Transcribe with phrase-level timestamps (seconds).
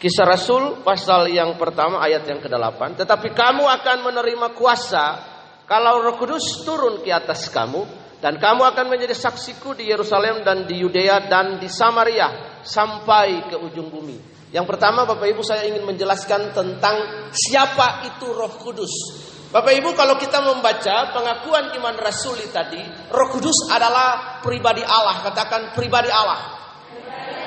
[0.00, 3.04] Kisah Rasul pasal yang pertama ayat yang ke-8.
[3.04, 5.20] Tetapi kamu akan menerima kuasa
[5.68, 7.84] kalau Roh Kudus turun ke atas kamu
[8.24, 13.60] dan kamu akan menjadi saksiku di Yerusalem dan di Yudea dan di Samaria sampai ke
[13.60, 14.16] ujung bumi.
[14.48, 18.92] Yang pertama Bapak Ibu saya ingin menjelaskan tentang siapa itu Roh Kudus.
[19.52, 22.80] Bapak Ibu kalau kita membaca pengakuan iman rasuli tadi,
[23.12, 26.59] Roh Kudus adalah pribadi Allah, katakan pribadi Allah.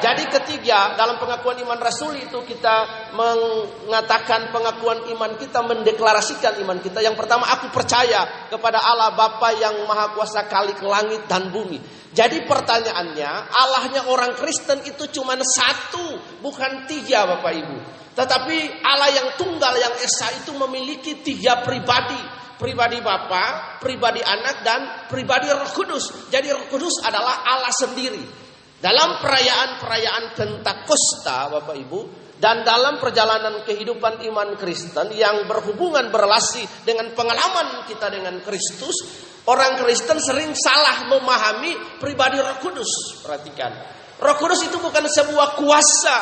[0.04, 7.00] Jadi ketiga dalam pengakuan iman rasul itu kita mengatakan pengakuan iman kita mendeklarasikan iman kita.
[7.00, 11.80] Yang pertama aku percaya kepada Allah Bapa yang Maha Kuasa kali langit dan bumi.
[12.11, 17.78] Jadi pertanyaannya Allahnya orang Kristen itu cuma satu bukan tiga Bapak Ibu.
[18.20, 25.08] Tetapi Allah yang tunggal yang esa itu memiliki tiga pribadi pribadi Bapa, pribadi Anak dan
[25.08, 26.28] pribadi Roh Kudus.
[26.28, 28.43] Jadi Roh Kudus adalah Allah sendiri.
[28.83, 32.00] Dalam perayaan-perayaan Pentakosta, Bapak Ibu,
[32.36, 39.08] dan dalam perjalanan kehidupan iman Kristen yang berhubungan berrelasi dengan pengalaman kita dengan Kristus,
[39.47, 43.23] orang Kristen sering salah memahami pribadi Roh Kudus.
[43.23, 43.71] Perhatikan,
[44.19, 46.17] Roh Kudus itu bukan sebuah kuasa,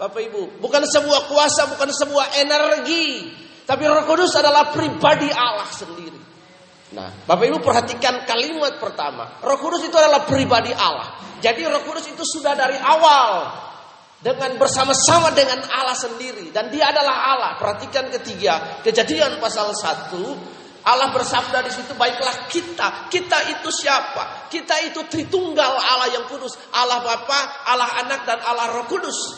[0.00, 3.28] Bapak Ibu, bukan sebuah kuasa, bukan sebuah energi,
[3.68, 6.27] tapi Roh Kudus adalah pribadi Allah sendiri.
[6.88, 9.44] Nah, Bapak Ibu perhatikan kalimat pertama.
[9.44, 11.20] Roh Kudus itu adalah pribadi Allah.
[11.36, 13.52] Jadi Roh Kudus itu sudah dari awal
[14.18, 17.50] dengan bersama-sama dengan Allah sendiri dan dia adalah Allah.
[17.60, 20.58] Perhatikan ketiga, Kejadian pasal 1
[20.88, 23.12] Allah bersabda di situ baiklah kita.
[23.12, 24.48] Kita itu siapa?
[24.48, 26.56] Kita itu Tritunggal Allah yang kudus.
[26.72, 29.36] Allah Bapa, Allah Anak dan Allah Roh Kudus.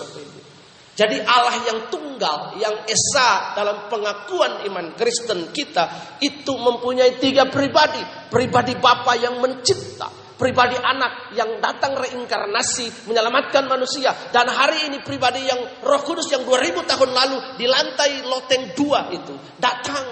[1.01, 8.05] Jadi Allah yang tunggal, yang esa dalam pengakuan iman Kristen kita itu mempunyai tiga pribadi.
[8.29, 15.41] Pribadi Bapa yang mencipta, pribadi anak yang datang reinkarnasi menyelamatkan manusia dan hari ini pribadi
[15.41, 20.05] yang Roh Kudus yang 2000 tahun lalu di lantai loteng dua itu datang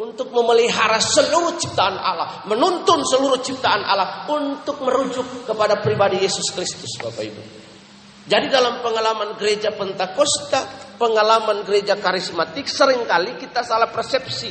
[0.00, 6.96] untuk memelihara seluruh ciptaan Allah, menuntun seluruh ciptaan Allah untuk merujuk kepada pribadi Yesus Kristus
[7.04, 7.65] Bapak Ibu.
[8.26, 14.50] Jadi dalam pengalaman gereja Pentakosta, pengalaman gereja karismatik, sering kali kita salah persepsi.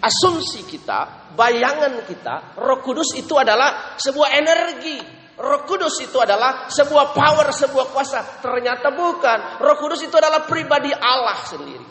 [0.00, 4.96] Asumsi kita, bayangan kita, roh kudus itu adalah sebuah energi.
[5.36, 8.40] Roh kudus itu adalah sebuah power, sebuah kuasa.
[8.40, 9.60] Ternyata bukan.
[9.60, 11.86] Roh kudus itu adalah pribadi Allah sendiri.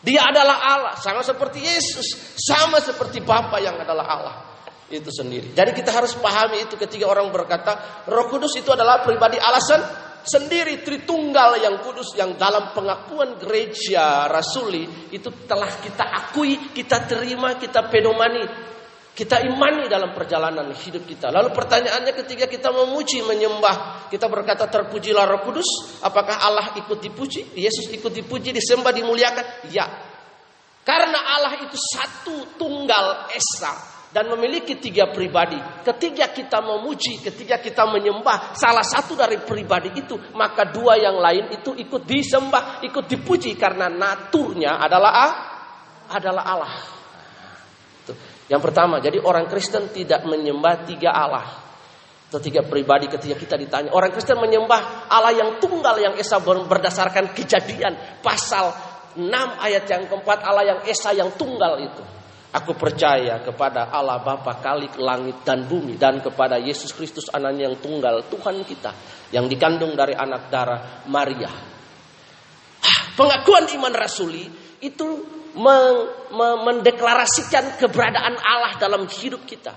[0.00, 2.06] Dia adalah Allah, sama seperti Yesus,
[2.38, 4.36] sama seperti Bapa yang adalah Allah
[4.92, 5.56] itu sendiri.
[5.56, 10.11] Jadi kita harus pahami itu ketika orang berkata Roh Kudus itu adalah pribadi alasan sendiri
[10.22, 17.90] Tritunggal yang kudus yang dalam pengakuan gereja rasuli itu telah kita akui, kita terima, kita
[17.90, 18.46] pedomani,
[19.12, 21.28] kita imani dalam perjalanan hidup kita.
[21.28, 27.52] Lalu pertanyaannya ketika kita memuji, menyembah, kita berkata terpujilah Roh Kudus, apakah Allah ikut dipuji?
[27.52, 29.68] Yesus ikut dipuji, disembah, dimuliakan?
[29.68, 29.84] Ya.
[30.82, 35.56] Karena Allah itu satu tunggal esa, dan memiliki tiga pribadi.
[35.82, 41.48] Ketika kita memuji, ketika kita menyembah salah satu dari pribadi itu, maka dua yang lain
[41.56, 45.12] itu ikut disembah, ikut dipuji karena naturnya adalah
[46.12, 46.74] adalah Allah.
[48.52, 51.46] Yang pertama, jadi orang Kristen tidak menyembah tiga Allah.
[52.28, 53.92] Atau tiga pribadi ketika kita ditanya.
[53.92, 58.20] Orang Kristen menyembah Allah yang tunggal yang Esa berdasarkan kejadian.
[58.24, 58.72] Pasal
[59.16, 59.28] 6
[59.60, 62.21] ayat yang keempat Allah yang Esa yang tunggal itu.
[62.52, 67.72] Aku percaya kepada Allah Bapa kali ke langit dan bumi dan kepada Yesus Kristus anaknya
[67.72, 68.92] yang tunggal Tuhan kita
[69.32, 71.48] yang dikandung dari anak darah Maria.
[72.84, 74.52] Ah, pengakuan iman rasuli
[74.84, 75.08] itu
[76.52, 79.72] mendeklarasikan keberadaan Allah dalam hidup kita.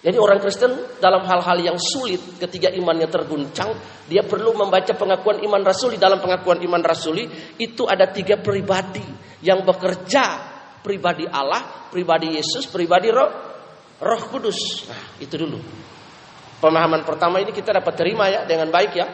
[0.00, 3.76] Jadi orang Kristen dalam hal-hal yang sulit ketika imannya terguncang,
[4.08, 6.00] dia perlu membaca pengakuan iman rasuli.
[6.00, 7.28] Dalam pengakuan iman rasuli
[7.60, 9.04] itu ada tiga pribadi
[9.44, 10.55] yang bekerja
[10.86, 13.30] pribadi Allah, pribadi Yesus, pribadi Roh
[13.98, 14.86] Roh Kudus.
[14.86, 15.58] Nah, itu dulu.
[16.62, 19.06] Pemahaman pertama ini kita dapat terima ya dengan baik ya.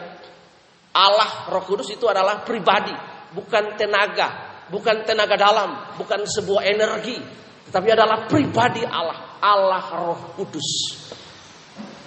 [0.93, 2.93] Allah Roh Kudus itu adalah pribadi,
[3.33, 7.17] bukan tenaga, bukan tenaga dalam, bukan sebuah energi,
[7.65, 10.69] tetapi adalah pribadi Allah, Allah Roh Kudus.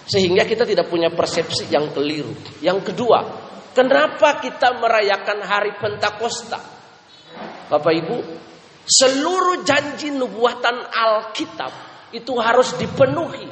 [0.06, 2.31] Sehingga kita tidak punya persepsi yang keliru.
[2.62, 3.26] Yang kedua,
[3.75, 6.62] kenapa kita merayakan hari Pentakosta?
[7.67, 8.17] Bapak Ibu,
[8.87, 11.75] Seluruh janji nubuatan Alkitab
[12.15, 13.50] itu harus dipenuhi.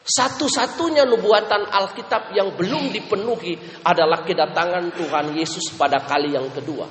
[0.00, 6.86] Satu-satunya nubuatan Alkitab yang belum dipenuhi adalah kedatangan Tuhan Yesus pada kali yang kedua.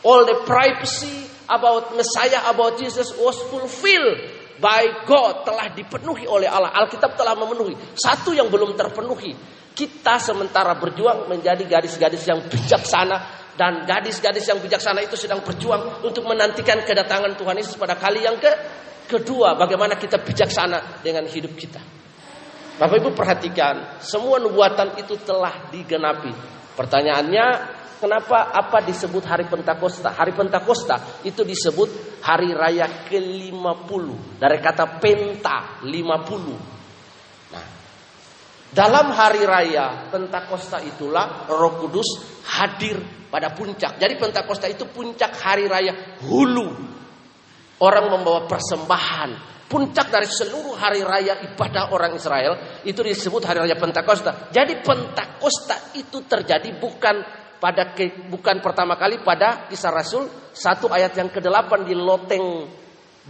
[0.00, 4.16] All the privacy about Messiah, about Jesus was fulfilled
[4.60, 6.72] by God telah dipenuhi oleh Allah.
[6.72, 7.76] Alkitab telah memenuhi.
[7.96, 9.36] Satu yang belum terpenuhi.
[9.76, 16.24] Kita sementara berjuang menjadi gadis-gadis yang bijaksana dan gadis-gadis yang bijaksana itu sedang berjuang untuk
[16.24, 18.48] menantikan kedatangan Tuhan Yesus pada kali yang ke
[19.04, 19.52] kedua.
[19.52, 21.76] Bagaimana kita bijaksana dengan hidup kita.
[22.80, 26.32] Bapak Ibu perhatikan, semua nubuatan itu telah digenapi.
[26.72, 27.46] Pertanyaannya,
[28.00, 30.16] kenapa apa disebut hari Pentakosta?
[30.16, 37.52] Hari Pentakosta itu disebut hari raya ke-50 dari kata penta 50.
[37.52, 37.66] Nah,
[38.72, 43.96] dalam hari raya Pentakosta itulah Roh Kudus hadir pada puncak.
[43.96, 46.90] Jadi Pentakosta itu puncak hari raya hulu.
[47.80, 53.78] Orang membawa persembahan, puncak dari seluruh hari raya ibadah orang Israel itu disebut hari raya
[53.78, 54.50] Pentakosta.
[54.52, 57.16] Jadi Pentakosta itu terjadi bukan
[57.62, 57.94] pada
[58.28, 62.44] bukan pertama kali pada kisah Rasul satu ayat yang ke-8 di loteng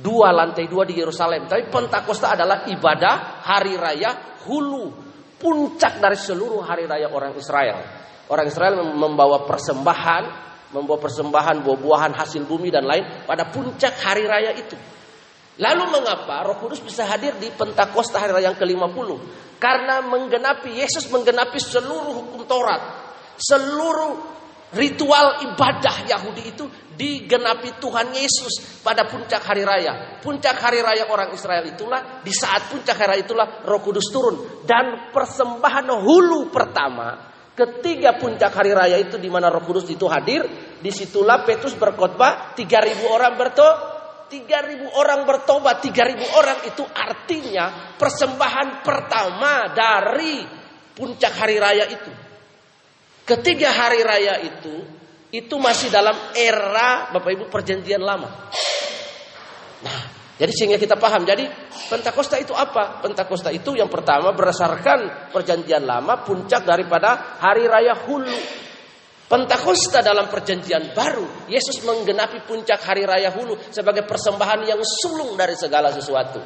[0.00, 1.44] dua lantai dua di Yerusalem.
[1.44, 4.88] Tapi Pentakosta adalah ibadah hari raya hulu,
[5.36, 7.99] puncak dari seluruh hari raya orang Israel.
[8.30, 10.22] Orang Israel membawa persembahan,
[10.70, 14.78] membawa persembahan buah-buahan hasil bumi dan lain pada puncak hari raya itu.
[15.58, 19.08] Lalu mengapa Roh Kudus bisa hadir di Pentakosta hari raya yang ke-50?
[19.58, 22.80] Karena menggenapi Yesus menggenapi seluruh hukum Taurat.
[23.34, 24.14] Seluruh
[24.78, 30.22] ritual ibadah Yahudi itu digenapi Tuhan Yesus pada puncak hari raya.
[30.22, 34.62] Puncak hari raya orang Israel itulah di saat puncak hari raya itulah Roh Kudus turun
[34.62, 37.29] dan persembahan hulu pertama
[37.60, 40.48] ketiga puncak hari raya itu di mana Roh Kudus itu hadir,
[40.80, 43.90] di situlah Petrus berkhotbah 3000 orang bertobat
[44.30, 50.46] 3000 orang bertobat, 3000 orang itu artinya persembahan pertama dari
[50.94, 52.12] puncak hari raya itu.
[53.26, 54.86] Ketiga hari raya itu
[55.34, 58.30] itu masih dalam era Bapak Ibu perjanjian lama.
[59.82, 61.28] Nah, jadi sehingga kita paham.
[61.28, 61.44] Jadi
[61.92, 63.04] Pentakosta itu apa?
[63.04, 68.64] Pentakosta itu yang pertama berdasarkan perjanjian lama puncak daripada hari raya Hulu.
[69.30, 75.54] Pentakosta dalam perjanjian baru, Yesus menggenapi puncak hari raya hulu sebagai persembahan yang sulung dari
[75.54, 76.42] segala sesuatu.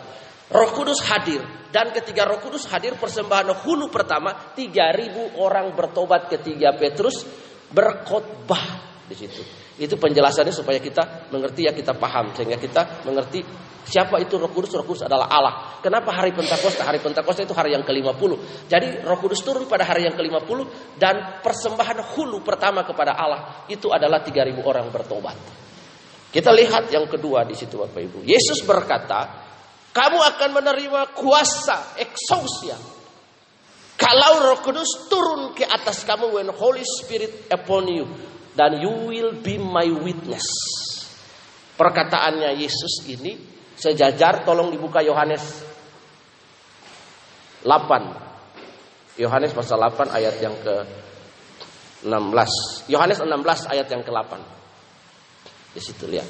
[0.53, 1.41] Roh Kudus hadir
[1.73, 7.25] dan ketika Roh Kudus hadir persembahan hulu pertama 3000 orang bertobat ketiga Petrus
[7.73, 9.43] berkhotbah di situ.
[9.77, 13.45] Itu penjelasannya supaya kita mengerti ya kita paham sehingga kita mengerti
[13.85, 14.73] Siapa itu Roh Kudus?
[14.81, 15.77] Roh Kudus adalah Allah.
[15.85, 16.89] Kenapa hari Pentakosta?
[16.89, 18.65] Hari Pentakosta itu hari yang ke-50.
[18.65, 20.59] Jadi Roh Kudus turun pada hari yang ke-50
[20.97, 25.37] dan persembahan hulu pertama kepada Allah itu adalah 3000 orang bertobat.
[26.33, 28.19] Kita lihat yang kedua di situ Bapak Ibu.
[28.25, 29.45] Yesus berkata,
[29.93, 32.75] "Kamu akan menerima kuasa exousia
[33.95, 38.09] kalau Roh Kudus turun ke atas kamu when Holy Spirit upon you
[38.55, 40.47] dan you will be my witness."
[41.75, 43.35] Perkataannya Yesus ini
[43.75, 45.67] sejajar tolong dibuka Yohanes
[47.67, 50.75] 8 Yohanes pasal 8 ayat yang ke
[52.07, 54.33] 16 Yohanes 16 ayat yang ke-8
[55.75, 56.29] di situ lihat.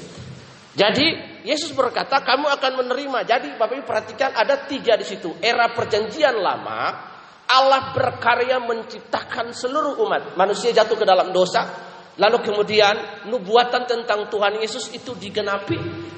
[0.75, 1.07] Jadi
[1.45, 3.19] Yesus berkata kamu akan menerima.
[3.23, 5.37] Jadi Bapak Ibu perhatikan ada tiga di situ.
[5.39, 7.13] Era perjanjian lama
[7.45, 10.33] Allah berkarya menciptakan seluruh umat.
[10.33, 15.75] Manusia jatuh ke dalam dosa Lalu kemudian nubuatan tentang Tuhan Yesus itu digenapi.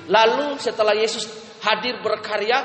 [0.07, 1.25] Lalu setelah Yesus
[1.65, 2.61] hadir berkarya,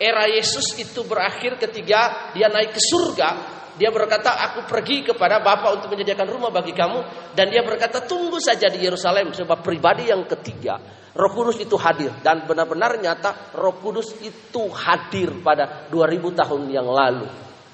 [0.00, 3.60] era Yesus itu berakhir ketika dia naik ke surga.
[3.76, 7.32] Dia berkata, aku pergi kepada Bapa untuk menyediakan rumah bagi kamu.
[7.32, 9.32] Dan dia berkata, tunggu saja di Yerusalem.
[9.32, 10.76] Sebab pribadi yang ketiga,
[11.16, 12.12] Roh Kudus itu hadir.
[12.20, 17.24] Dan benar-benar nyata Roh Kudus itu hadir pada 2000 tahun yang lalu.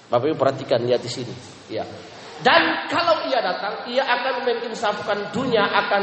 [0.06, 1.34] Bapak Ibu perhatikan, lihat di sini.
[1.74, 1.82] Ya.
[2.40, 6.02] Dan kalau ia datang, ia akan menginsafkan dunia akan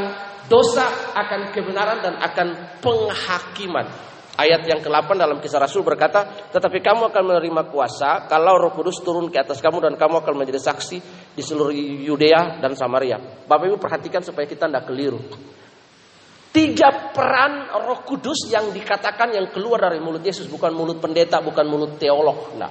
[0.50, 3.86] dosa, akan kebenaran dan akan penghakiman.
[4.34, 8.98] Ayat yang ke-8 dalam kisah Rasul berkata, tetapi kamu akan menerima kuasa kalau roh kudus
[8.98, 10.98] turun ke atas kamu dan kamu akan menjadi saksi
[11.38, 11.70] di seluruh
[12.02, 13.14] Yudea dan Samaria.
[13.46, 15.22] Bapak Ibu perhatikan supaya kita tidak keliru.
[16.50, 20.50] Tiga peran roh kudus yang dikatakan yang keluar dari mulut Yesus.
[20.50, 22.58] Bukan mulut pendeta, bukan mulut teolog.
[22.58, 22.70] Nah,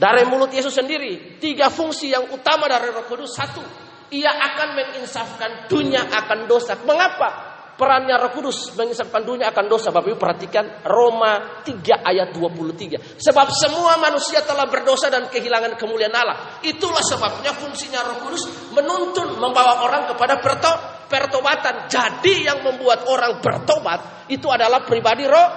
[0.00, 3.36] dari mulut Yesus sendiri, tiga fungsi yang utama dari Roh Kudus.
[3.36, 3.60] Satu,
[4.08, 6.72] ia akan menginsafkan dunia akan dosa.
[6.88, 7.52] Mengapa?
[7.76, 9.92] Perannya Roh Kudus menginsafkan dunia akan dosa.
[9.92, 13.20] Bapak Ibu perhatikan Roma 3 ayat 23.
[13.20, 16.60] Sebab semua manusia telah berdosa dan kehilangan kemuliaan Allah.
[16.64, 20.72] Itulah sebabnya fungsinya Roh Kudus menuntun membawa orang kepada perto
[21.12, 21.92] pertobatan.
[21.92, 25.48] Jadi yang membuat orang bertobat itu adalah pribadi Roh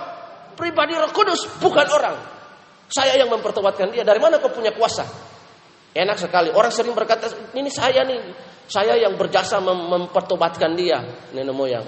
[0.56, 2.33] pribadi Roh Kudus, bukan orang.
[2.90, 4.04] Saya yang mempertobatkan dia.
[4.04, 5.06] Dari mana kau punya kuasa?
[5.94, 6.50] Enak sekali.
[6.52, 8.52] Orang sering berkata, ini saya nih.
[8.64, 11.04] Saya yang berjasa mem mempertobatkan dia.
[11.36, 11.86] Nenek moyang.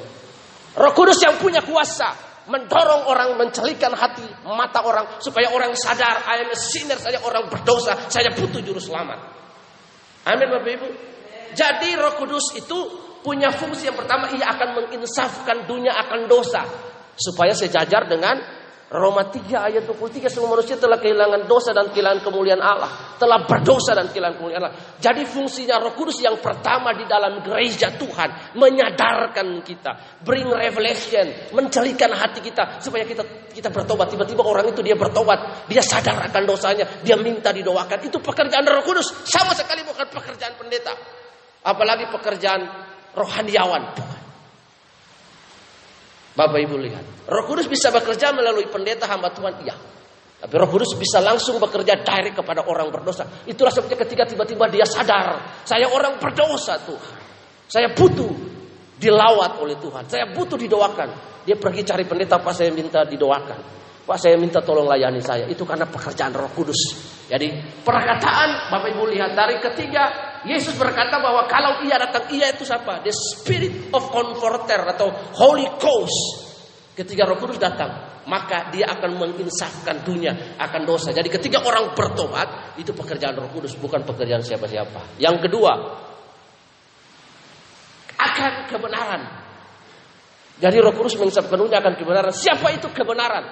[0.75, 2.35] Roh Kudus yang punya kuasa.
[2.45, 5.17] Mendorong orang mencelikan hati mata orang.
[5.17, 6.21] Supaya orang sadar.
[6.29, 6.99] I am a sinner.
[6.99, 8.11] Saya orang berdosa.
[8.11, 9.17] Saya butuh juru selamat.
[10.25, 10.87] Amin Bapak Ibu.
[11.55, 12.77] Jadi roh kudus itu
[13.25, 16.61] punya fungsi yang pertama ia akan menginsafkan dunia akan dosa
[17.17, 18.37] supaya sejajar dengan
[18.95, 23.91] Roma 3 ayat 23 semua manusia telah kehilangan dosa dan kehilangan kemuliaan Allah, telah berdosa
[23.91, 24.75] dan kehilangan kemuliaan Allah.
[25.03, 32.15] Jadi fungsinya Roh Kudus yang pertama di dalam gereja Tuhan menyadarkan kita, bring revelation, mencelikan
[32.15, 34.07] hati kita supaya kita kita bertobat.
[34.07, 37.99] Tiba-tiba orang itu dia bertobat, dia sadar akan dosanya, dia minta didoakan.
[38.07, 40.95] Itu pekerjaan Roh Kudus, sama sekali bukan pekerjaan pendeta.
[41.67, 42.63] Apalagi pekerjaan
[43.11, 44.24] rohaniawan, bukan.
[46.35, 49.75] Bapak Ibu lihat, Roh Kudus bisa bekerja melalui pendeta hamba Tuhan, iya.
[50.35, 53.23] Tapi Roh Kudus bisa langsung bekerja direct kepada orang berdosa.
[53.47, 57.15] Itulah sebabnya ketika tiba-tiba dia sadar, saya orang berdosa Tuhan.
[57.65, 58.29] Saya butuh
[58.99, 60.03] dilawat oleh Tuhan.
[60.11, 61.09] Saya butuh didoakan.
[61.47, 63.59] Dia pergi cari pendeta, Pak saya minta didoakan.
[64.05, 65.47] Pak saya minta tolong layani saya.
[65.47, 66.99] Itu karena pekerjaan Roh Kudus.
[67.25, 72.61] Jadi perkataan Bapak Ibu lihat dari ketiga Yesus berkata bahwa kalau ia datang, ia itu
[72.61, 73.01] siapa?
[73.01, 76.45] The Spirit of Comforter atau Holy Ghost.
[76.95, 81.11] Ketika Roh Kudus datang, maka dia akan menginsafkan dunia akan dosa.
[81.11, 85.19] Jadi ketika orang bertobat, itu pekerjaan Roh Kudus, bukan pekerjaan siapa-siapa.
[85.19, 85.73] Yang kedua,
[88.15, 89.21] akan kebenaran.
[90.55, 92.31] Jadi Roh Kudus menginsafkan dunia akan kebenaran.
[92.31, 93.43] Siapa itu kebenaran?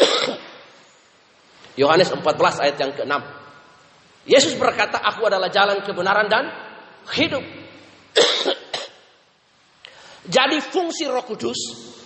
[1.80, 3.37] Yohanes 14 ayat yang ke-6.
[4.28, 6.52] Yesus berkata, "Aku adalah jalan kebenaran dan
[7.16, 7.40] hidup."
[10.34, 11.56] Jadi fungsi Roh Kudus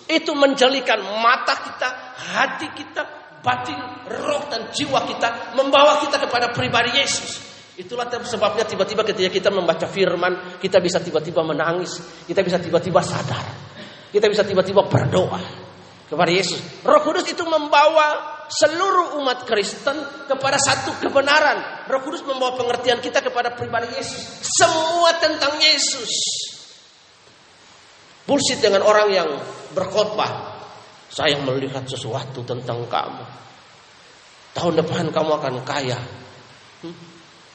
[0.06, 3.02] itu menjelikan mata kita, hati kita,
[3.42, 3.74] batin,
[4.06, 7.42] roh dan jiwa kita membawa kita kepada pribadi Yesus.
[7.74, 11.98] Itulah sebabnya tiba-tiba ketika kita membaca firman, kita bisa tiba-tiba menangis,
[12.30, 13.42] kita bisa tiba-tiba sadar,
[14.14, 15.61] kita bisa tiba-tiba berdoa
[16.12, 16.60] kepada Yesus.
[16.84, 19.96] Roh Kudus itu membawa seluruh umat Kristen
[20.28, 21.88] kepada satu kebenaran.
[21.88, 24.44] Roh Kudus membawa pengertian kita kepada pribadi Yesus.
[24.44, 26.12] Semua tentang Yesus.
[28.28, 29.28] Bullshit dengan orang yang
[29.72, 30.60] berkhotbah.
[31.08, 33.24] Saya melihat sesuatu tentang kamu.
[34.52, 35.96] Tahun depan kamu akan kaya.
[36.84, 36.96] Hmm?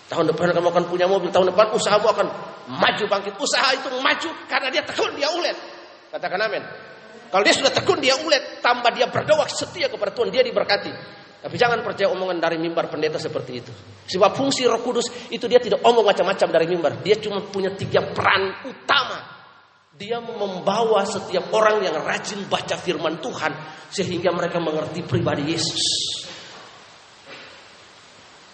[0.10, 1.30] Tahun depan kamu akan punya mobil.
[1.30, 2.28] Tahun depan usahamu akan
[2.74, 3.38] maju bangkit.
[3.38, 5.58] Usaha itu maju karena dia tekun, dia ulet.
[6.10, 6.64] Katakan amin.
[7.28, 10.92] Kalau dia sudah tekun, dia ulet, tambah dia berdoa setia kepada Tuhan, dia diberkati.
[11.38, 13.72] Tapi jangan percaya omongan dari mimbar pendeta seperti itu.
[14.10, 17.00] Sebab fungsi Roh Kudus itu dia tidak omong macam-macam dari mimbar.
[17.06, 19.38] Dia cuma punya tiga peran utama.
[19.98, 23.54] Dia membawa setiap orang yang rajin baca firman Tuhan
[23.90, 25.84] sehingga mereka mengerti pribadi Yesus.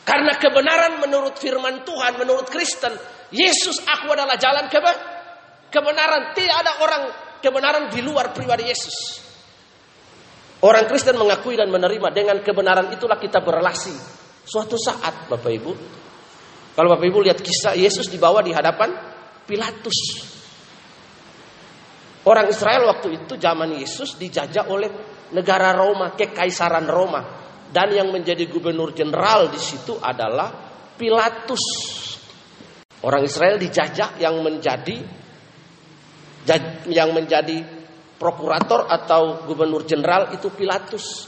[0.03, 2.91] Karena kebenaran menurut firman Tuhan, menurut Kristen,
[3.31, 4.67] Yesus aku adalah jalan
[5.71, 6.35] kebenaran.
[6.35, 7.01] Tidak ada orang
[7.43, 9.19] kebenaran di luar pribadi Yesus.
[10.63, 13.91] Orang Kristen mengakui dan menerima dengan kebenaran itulah kita berrelasi.
[14.47, 15.71] Suatu saat Bapak Ibu,
[16.71, 18.95] kalau Bapak Ibu lihat kisah Yesus dibawa di hadapan
[19.43, 19.99] Pilatus.
[22.23, 24.87] Orang Israel waktu itu zaman Yesus dijajah oleh
[25.35, 27.43] negara Roma, kekaisaran Roma.
[27.73, 30.47] Dan yang menjadi gubernur jenderal di situ adalah
[30.95, 31.63] Pilatus.
[33.03, 35.22] Orang Israel dijajah yang menjadi
[36.89, 37.63] yang menjadi
[38.19, 41.27] prokurator atau gubernur jenderal itu Pilatus.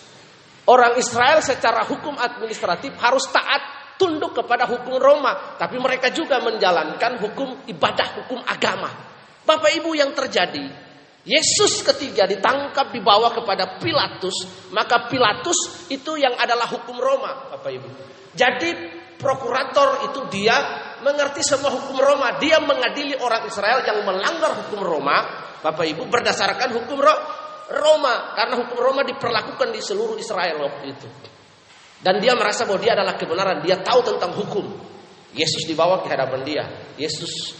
[0.65, 7.21] Orang Israel secara hukum administratif harus taat tunduk kepada hukum Roma, tapi mereka juga menjalankan
[7.21, 8.89] hukum ibadah, hukum agama.
[9.45, 10.65] Bapak Ibu yang terjadi,
[11.25, 17.89] Yesus ketiga ditangkap dibawa kepada Pilatus, maka Pilatus itu yang adalah hukum Roma, Bapak Ibu.
[18.35, 18.69] Jadi
[19.17, 20.57] prokurator itu dia
[21.05, 22.41] mengerti semua hukum Roma.
[22.41, 25.21] Dia mengadili orang Israel yang melanggar hukum Roma,
[25.61, 26.97] Bapak Ibu, berdasarkan hukum
[27.69, 28.33] Roma.
[28.33, 31.07] Karena hukum Roma diperlakukan di seluruh Israel waktu itu.
[32.01, 33.61] Dan dia merasa bahwa dia adalah kebenaran.
[33.61, 34.65] Dia tahu tentang hukum.
[35.37, 36.63] Yesus dibawa ke hadapan dia.
[36.97, 37.53] Yesus,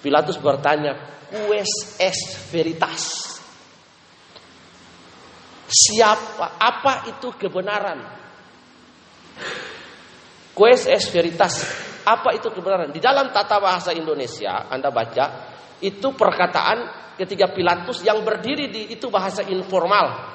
[0.00, 0.96] Pilatus bertanya,
[1.28, 2.18] Ques es
[2.48, 3.34] veritas?
[5.64, 6.60] Siapa?
[6.60, 7.98] Apa itu kebenaran?
[10.54, 11.66] Ques es veritas.
[12.06, 12.94] Apa itu kebenaran?
[12.94, 15.50] Di dalam tata bahasa Indonesia, Anda baca,
[15.82, 20.32] itu perkataan ketika Pilatus yang berdiri di itu bahasa informal.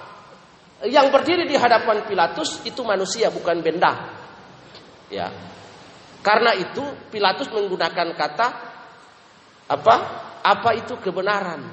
[0.83, 4.11] Yang berdiri di hadapan Pilatus itu manusia bukan benda.
[5.07, 5.31] Ya.
[6.19, 8.47] Karena itu Pilatus menggunakan kata
[9.71, 9.95] apa?
[10.43, 11.63] Apa itu kebenaran?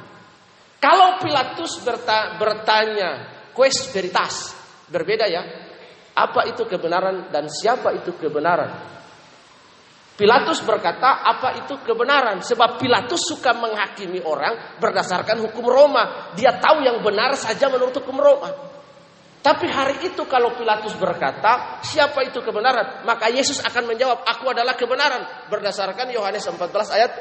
[0.76, 1.82] Kalau Pilatus
[2.38, 3.10] bertanya,
[3.56, 4.52] quest veritas,
[4.86, 5.65] berbeda ya.
[6.16, 8.96] Apa itu kebenaran dan siapa itu kebenaran?
[10.16, 12.40] Pilatus berkata, apa itu kebenaran?
[12.40, 16.32] Sebab Pilatus suka menghakimi orang berdasarkan hukum Roma.
[16.32, 18.48] Dia tahu yang benar saja menurut hukum Roma.
[19.44, 23.04] Tapi hari itu kalau Pilatus berkata, siapa itu kebenaran?
[23.04, 25.52] Maka Yesus akan menjawab, aku adalah kebenaran.
[25.52, 27.12] Berdasarkan Yohanes 14 ayat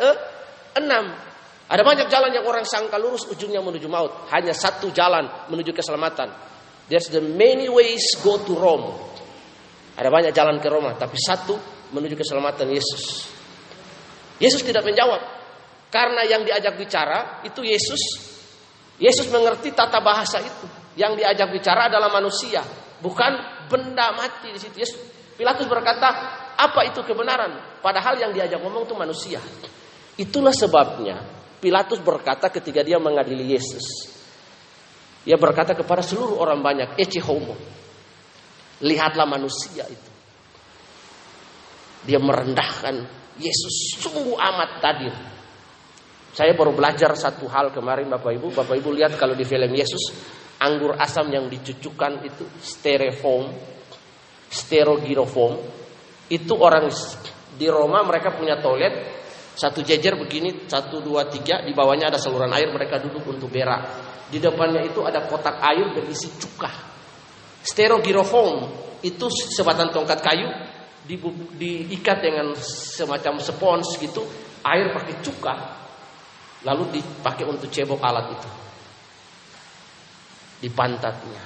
[0.80, 1.36] 6.
[1.68, 4.32] Ada banyak jalan yang orang sangka lurus ujungnya menuju maut.
[4.32, 6.55] Hanya satu jalan menuju keselamatan.
[6.86, 8.94] There's the many ways go to Rome.
[9.96, 11.56] Ada banyak jalan ke Roma, tapi satu
[11.96, 13.26] menuju keselamatan Yesus.
[14.38, 15.22] Yesus tidak menjawab.
[15.90, 18.02] Karena yang diajak bicara itu Yesus.
[19.00, 20.68] Yesus mengerti tata bahasa itu.
[21.00, 22.64] Yang diajak bicara adalah manusia,
[23.04, 23.36] bukan
[23.68, 24.76] benda mati di situ.
[24.80, 25.00] Yesus
[25.36, 26.08] Pilatus berkata,
[26.56, 29.40] "Apa itu kebenaran?" Padahal yang diajak ngomong itu manusia.
[30.16, 31.20] Itulah sebabnya
[31.60, 34.15] Pilatus berkata ketika dia mengadili Yesus.
[35.26, 37.58] Dia berkata kepada seluruh orang banyak, "Ecce homo."
[38.86, 40.12] Lihatlah manusia itu.
[42.06, 42.96] Dia merendahkan
[43.42, 45.16] Yesus sungguh amat tadir.
[46.36, 48.54] Saya baru belajar satu hal kemarin Bapak Ibu.
[48.54, 50.14] Bapak Ibu lihat kalau di film Yesus
[50.62, 53.50] anggur asam yang dicucukkan itu styrofoam,
[54.52, 55.58] sterogirofoam.
[56.30, 56.92] Itu orang
[57.56, 58.94] di Roma mereka punya toilet
[59.56, 63.88] satu jejer begini, satu dua tiga, di bawahnya ada saluran air, mereka duduk untuk berak.
[64.30, 66.72] Di depannya itu ada kotak air berisi cuka.
[67.62, 68.70] Sterogirofoam
[69.06, 70.50] itu sebatang tongkat kayu
[71.06, 71.18] di,
[71.58, 74.26] diikat dengan semacam spons gitu,
[74.66, 75.54] air pakai cuka,
[76.66, 78.50] lalu dipakai untuk cebok alat itu
[80.66, 81.44] di pantatnya.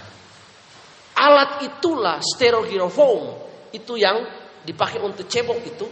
[1.20, 3.36] Alat itulah sterogirofoam
[3.76, 4.24] itu yang
[4.64, 5.86] dipakai untuk cebok itu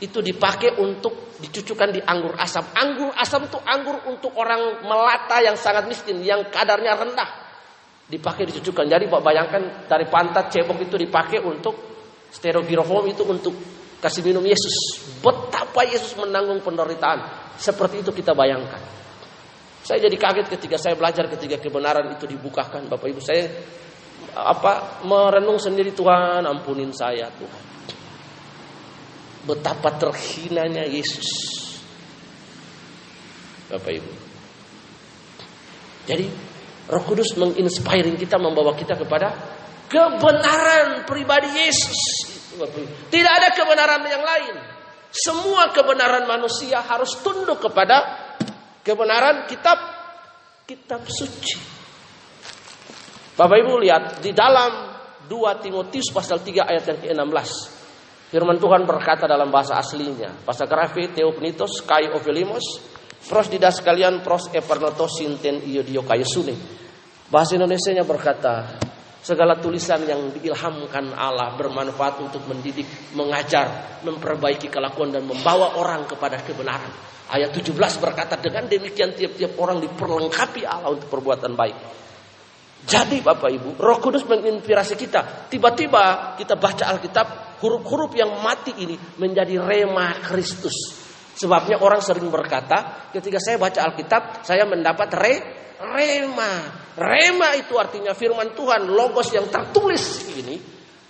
[0.00, 2.68] itu dipakai untuk dicucukkan di anggur asam.
[2.76, 7.30] Anggur asam itu anggur untuk orang melata yang sangat miskin, yang kadarnya rendah.
[8.06, 8.86] Dipakai dicucukkan.
[8.86, 11.74] Jadi bayangkan dari pantat cebok itu dipakai untuk
[12.30, 13.54] sterogirofoam itu untuk
[13.98, 15.00] kasih minum Yesus.
[15.24, 17.52] Betapa Yesus menanggung penderitaan.
[17.56, 18.80] Seperti itu kita bayangkan.
[19.80, 22.88] Saya jadi kaget ketika saya belajar ketika kebenaran itu dibukakan.
[22.88, 23.48] Bapak Ibu saya
[24.36, 27.62] apa merenung sendiri Tuhan ampunin saya Tuhan.
[29.44, 31.28] Betapa terhinanya Yesus.
[33.70, 34.12] Bapak Ibu.
[36.10, 36.26] Jadi
[36.90, 39.30] Roh Kudus menginspiring kita membawa kita kepada
[39.86, 42.00] kebenaran pribadi Yesus.
[43.08, 44.54] Tidak ada kebenaran yang lain.
[45.10, 48.28] Semua kebenaran manusia harus tunduk kepada
[48.82, 49.78] kebenaran kitab
[50.66, 51.58] kitab suci.
[53.38, 54.92] Bapak Ibu lihat di dalam
[55.30, 57.79] 2 Timotius pasal 3 ayat yang ke-16.
[58.30, 60.46] Firman Tuhan berkata dalam bahasa aslinya.
[60.46, 62.62] Bahasa grafi Theopnitos kai ovelimos.
[63.26, 66.54] Pros didas kalian pros epernotos sinten iodio kayesune.
[67.26, 68.78] Bahasa Indonesia-nya berkata.
[69.20, 76.40] Segala tulisan yang diilhamkan Allah bermanfaat untuk mendidik, mengajar, memperbaiki kelakuan dan membawa orang kepada
[76.40, 76.88] kebenaran.
[77.28, 81.76] Ayat 17 berkata dengan demikian tiap-tiap orang diperlengkapi Allah untuk perbuatan baik.
[82.80, 85.46] Jadi Bapak Ibu, Roh Kudus menginspirasi kita.
[85.52, 91.00] Tiba-tiba kita baca Alkitab, huruf-huruf yang mati ini menjadi rema Kristus.
[91.36, 95.34] Sebabnya orang sering berkata, ketika saya baca Alkitab, saya mendapat re,
[95.80, 96.52] rema.
[96.96, 100.56] Rema itu artinya firman Tuhan, logos yang tertulis ini.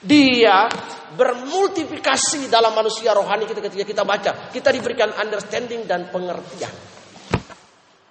[0.00, 0.64] Dia
[1.12, 4.30] bermultiplikasi dalam manusia rohani kita ketika kita baca.
[4.48, 6.99] Kita diberikan understanding dan pengertian.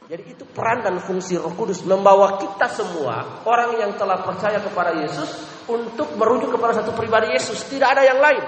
[0.10, 4.98] Jadi itu peran dan fungsi Roh Kudus membawa kita semua orang yang telah percaya kepada
[4.98, 8.42] Yesus untuk merujuk kepada satu pribadi Yesus, tidak ada yang lain.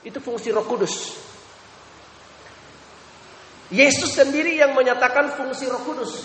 [0.00, 1.20] Itu fungsi Roh Kudus.
[3.68, 6.16] Yesus sendiri yang menyatakan fungsi Roh Kudus.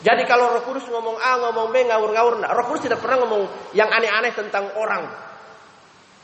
[0.00, 3.92] Jadi kalau Roh Kudus ngomong A, ngomong B, ngawur-ngawur, Roh Kudus tidak pernah ngomong yang
[3.92, 5.12] aneh-aneh tentang orang.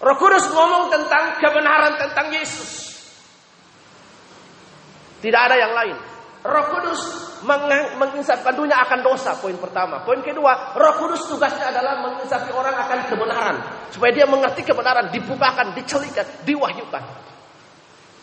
[0.00, 2.88] Roh Kudus ngomong tentang kebenaran tentang Yesus.
[5.20, 5.96] Tidak ada yang lain.
[6.42, 7.00] Roh Kudus
[7.98, 10.02] menginsafkan dunia akan dosa, poin pertama.
[10.02, 13.56] Poin kedua, Roh Kudus tugasnya adalah menginsafi orang akan kebenaran.
[13.94, 17.02] Supaya dia mengerti kebenaran, dibukakan, dicelikan, diwahyukan.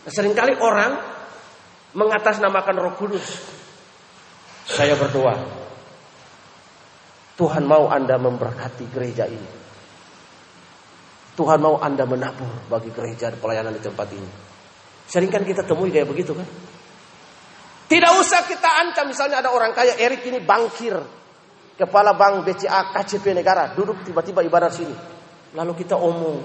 [0.04, 1.00] Nah, sering kali orang
[1.96, 3.28] mengatasnamakan Roh Kudus.
[4.68, 5.40] Saya berdoa,
[7.40, 9.50] Tuhan mau Anda memberkati gereja ini.
[11.40, 14.32] Tuhan mau Anda menabur bagi gereja pelayanan di tempat ini.
[15.08, 16.44] Seringkan kita temui kayak begitu kan?
[17.90, 20.94] Tidak usah kita ancam misalnya ada orang kaya Erik ini bangkir.
[21.74, 24.94] Kepala bank BCA KCP negara duduk tiba-tiba ibadah sini.
[25.58, 26.38] Lalu kita omong.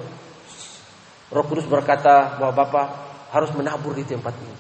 [1.35, 2.87] Roh Kudus berkata bahwa Bapak
[3.35, 4.57] harus menabur di tempat ini.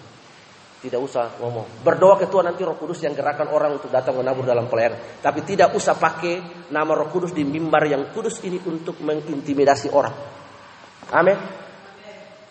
[0.85, 1.81] Tidak usah ngomong.
[1.81, 5.25] Berdoa ke Tuhan nanti Roh Kudus yang gerakan orang untuk datang menabur dalam pelayanan.
[5.25, 10.13] Tapi tidak usah pakai nama Roh Kudus di mimbar yang kudus ini untuk mengintimidasi orang.
[11.17, 11.39] Amin.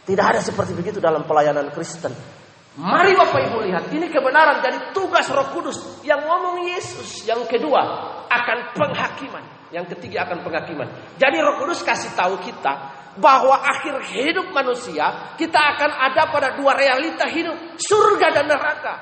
[0.03, 2.41] Tidak ada seperti begitu dalam pelayanan Kristen.
[2.73, 7.21] Mari Bapak Ibu lihat, ini kebenaran jadi tugas Roh Kudus yang ngomong Yesus.
[7.21, 7.81] Yang kedua
[8.25, 10.89] akan penghakiman, yang ketiga akan penghakiman.
[11.21, 12.73] Jadi Roh Kudus kasih tahu kita
[13.21, 18.93] bahwa akhir hidup manusia kita akan ada pada dua realita hidup, surga dan neraka.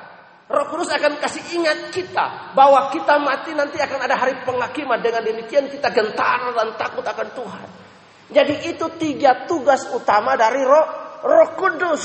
[0.51, 4.99] Roh Kudus akan kasih ingat kita bahwa kita mati nanti akan ada hari penghakiman.
[4.99, 7.67] Dengan demikian kita gentar dan takut akan Tuhan.
[8.35, 10.87] Jadi itu tiga tugas utama dari Roh
[11.23, 12.03] Roh Kudus.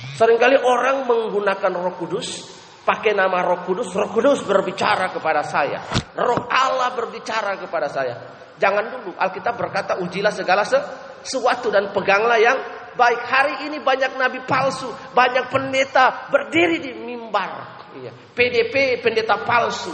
[0.00, 2.48] Seringkali orang menggunakan Roh Kudus
[2.84, 3.92] pakai nama Roh Kudus.
[3.92, 5.84] Roh Kudus berbicara kepada saya.
[6.16, 8.14] Roh Allah berbicara kepada saya.
[8.60, 12.60] Jangan dulu Alkitab berkata ujilah segala sesuatu dan peganglah yang
[12.92, 13.20] baik.
[13.24, 17.80] Hari ini banyak nabi palsu, banyak pendeta berdiri di mimbar.
[17.96, 18.12] Iya.
[18.36, 19.90] PDP pendeta palsu,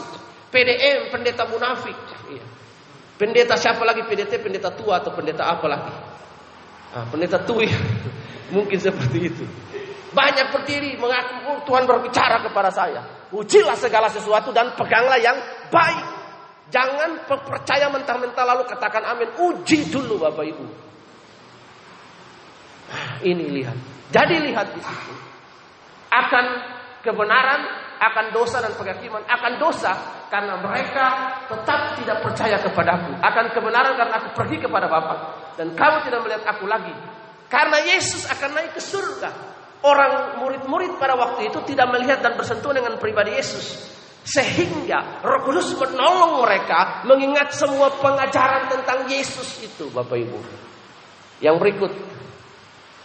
[0.51, 1.95] PDM pendeta munafik.
[2.27, 2.45] Iya.
[3.17, 4.05] Pendeta siapa lagi?
[4.05, 5.95] PDT pendeta tua atau pendeta apa lagi?
[6.93, 7.65] Ah, pendeta tua
[8.55, 9.45] mungkin seperti itu.
[10.17, 13.05] Banyak berdiri mengaku oh, Tuhan berbicara kepada saya.
[13.37, 15.37] Ujilah segala sesuatu dan peganglah yang
[15.69, 16.17] baik.
[16.73, 19.29] Jangan percaya mentah-mentah lalu katakan amin.
[19.37, 20.65] Uji dulu Bapak Ibu.
[23.29, 23.77] Ini lihat.
[24.09, 25.13] Jadi lihat di situ.
[26.09, 26.65] Akan
[27.05, 27.69] kebenaran,
[28.01, 29.21] akan dosa dan penghakiman.
[29.29, 29.93] Akan dosa
[30.33, 31.07] karena mereka
[31.45, 33.13] tetap tidak percaya kepadaku.
[33.21, 35.15] Akan kebenaran karena aku pergi kepada Bapa
[35.61, 36.95] dan kamu tidak melihat aku lagi.
[37.53, 39.56] Karena Yesus akan naik ke surga.
[39.85, 43.93] Orang murid-murid pada waktu itu tidak melihat dan bersentuh dengan pribadi Yesus.
[44.27, 50.39] Sehingga Roh Kudus menolong mereka mengingat semua pengajaran tentang Yesus itu, Bapak Ibu.
[51.39, 51.93] Yang berikut,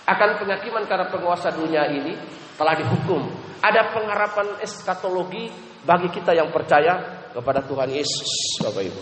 [0.09, 2.17] akan penghakiman karena penguasa dunia ini
[2.57, 3.21] telah dihukum.
[3.61, 5.53] Ada pengharapan eskatologi
[5.85, 9.01] bagi kita yang percaya kepada Tuhan Yesus, Bapak Ibu.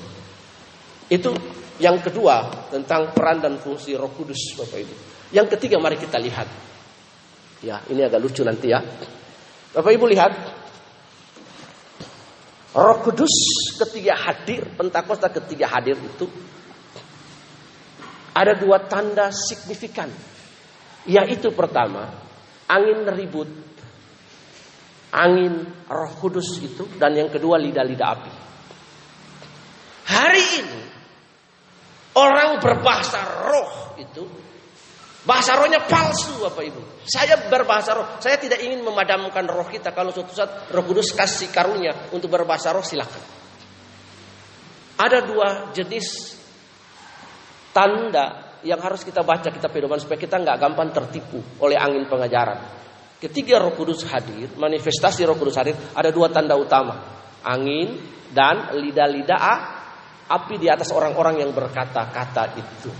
[1.08, 1.32] Itu
[1.80, 4.96] yang kedua tentang peran dan fungsi Roh Kudus, Bapak Ibu.
[5.32, 6.48] Yang ketiga mari kita lihat.
[7.60, 8.80] Ya, ini agak lucu nanti ya.
[9.76, 10.34] Bapak Ibu lihat.
[12.70, 13.34] Roh Kudus
[13.82, 16.30] ketiga hadir, Pentakosta ketiga hadir itu
[18.40, 20.08] ada dua tanda signifikan
[21.10, 22.08] yaitu pertama,
[22.70, 23.50] angin ribut.
[25.10, 26.86] Angin roh kudus itu.
[27.02, 28.34] Dan yang kedua lidah-lidah api.
[30.06, 30.82] Hari ini,
[32.14, 34.22] orang berbahasa roh itu
[35.28, 36.82] Bahasa rohnya palsu Bapak Ibu.
[37.04, 38.08] Saya berbahasa roh.
[38.24, 39.92] Saya tidak ingin memadamkan roh kita.
[39.92, 43.20] Kalau suatu saat roh kudus kasih karunia untuk berbahasa roh silakan.
[45.00, 46.40] Ada dua jenis
[47.72, 52.60] tanda yang harus kita baca kita pedoman supaya kita nggak gampang tertipu oleh angin pengajaran.
[53.20, 57.20] Ketika Roh Kudus hadir, manifestasi Roh Kudus hadir, ada dua tanda utama.
[57.44, 58.00] Angin
[58.32, 59.44] dan lidah-lidah
[60.28, 62.92] api di atas orang-orang yang berkata-kata itu.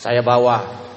[0.00, 0.88] Saya bawa.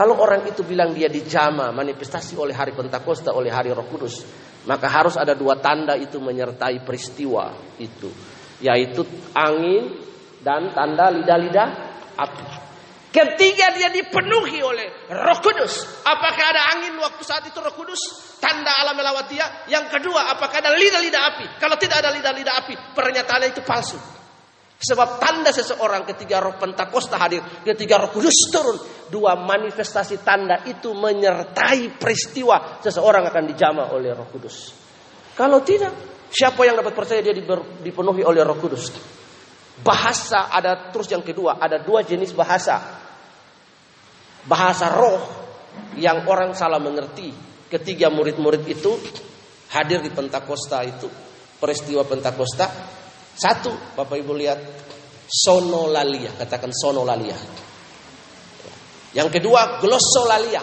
[0.00, 4.24] Kalau orang itu bilang dia dijama, manifestasi oleh hari Pentakosta, oleh hari Roh Kudus,
[4.64, 8.08] maka harus ada dua tanda itu menyertai peristiwa itu,
[8.64, 9.04] yaitu
[9.36, 10.00] angin
[10.40, 11.68] dan tanda lidah-lidah
[12.16, 12.46] api.
[13.12, 18.00] Ketika dia dipenuhi oleh Roh Kudus, apakah ada angin waktu saat itu Roh Kudus?
[18.40, 19.68] Tanda alam melawatiya.
[19.68, 21.46] Yang kedua, apakah ada lidah-lidah api?
[21.60, 24.00] Kalau tidak ada lidah-lidah api, pernyataannya itu palsu.
[24.80, 30.94] Sebab tanda seseorang ketika roh Pentakosta hadir, ketika roh kudus turun, dua manifestasi tanda itu
[30.94, 34.72] menyertai peristiwa seseorang akan dijama oleh roh kudus.
[35.34, 35.92] Kalau tidak,
[36.30, 37.34] siapa yang dapat percaya dia
[37.82, 38.94] dipenuhi oleh roh kudus?
[39.82, 42.78] Bahasa ada terus yang kedua, ada dua jenis bahasa.
[44.46, 45.20] Bahasa roh
[45.98, 47.50] yang orang salah mengerti.
[47.70, 48.98] Ketiga murid-murid itu
[49.70, 51.06] hadir di Pentakosta itu,
[51.62, 52.66] peristiwa Pentakosta.
[53.30, 54.58] Satu, Bapak Ibu lihat
[55.30, 57.38] sonolalia, katakan sonolalia.
[59.10, 60.62] Yang kedua glossolalia.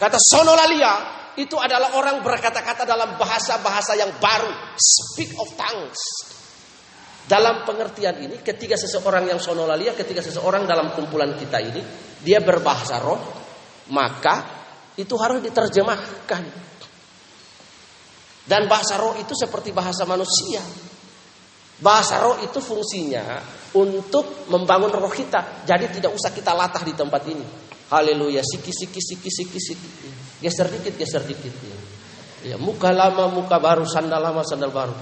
[0.00, 0.92] Kata sonolalia
[1.36, 6.02] itu adalah orang berkata-kata dalam bahasa-bahasa yang baru, speak of tongues.
[7.22, 11.80] Dalam pengertian ini, ketika seseorang yang sonolalia, ketika seseorang dalam kumpulan kita ini,
[12.18, 13.20] dia berbahasa roh,
[13.94, 14.42] maka
[14.98, 16.42] itu harus diterjemahkan.
[18.42, 20.60] Dan bahasa roh itu seperti bahasa manusia.
[21.78, 25.64] Bahasa roh itu fungsinya untuk membangun roh kita.
[25.64, 27.44] Jadi tidak usah kita latah di tempat ini.
[27.92, 29.88] Haleluya, siki siki siki siki siki.
[30.40, 31.54] Geser dikit, geser dikit.
[32.42, 34.94] Ya, muka lama, muka baru, sandal lama, sandal baru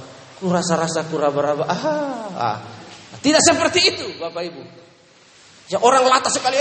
[0.49, 1.69] rasa-rasa kura berapa.
[1.69, 1.77] Ah,
[2.33, 2.59] ah.
[3.21, 4.63] Tidak seperti itu, Bapak Ibu.
[5.69, 6.57] Ya orang latah sekali.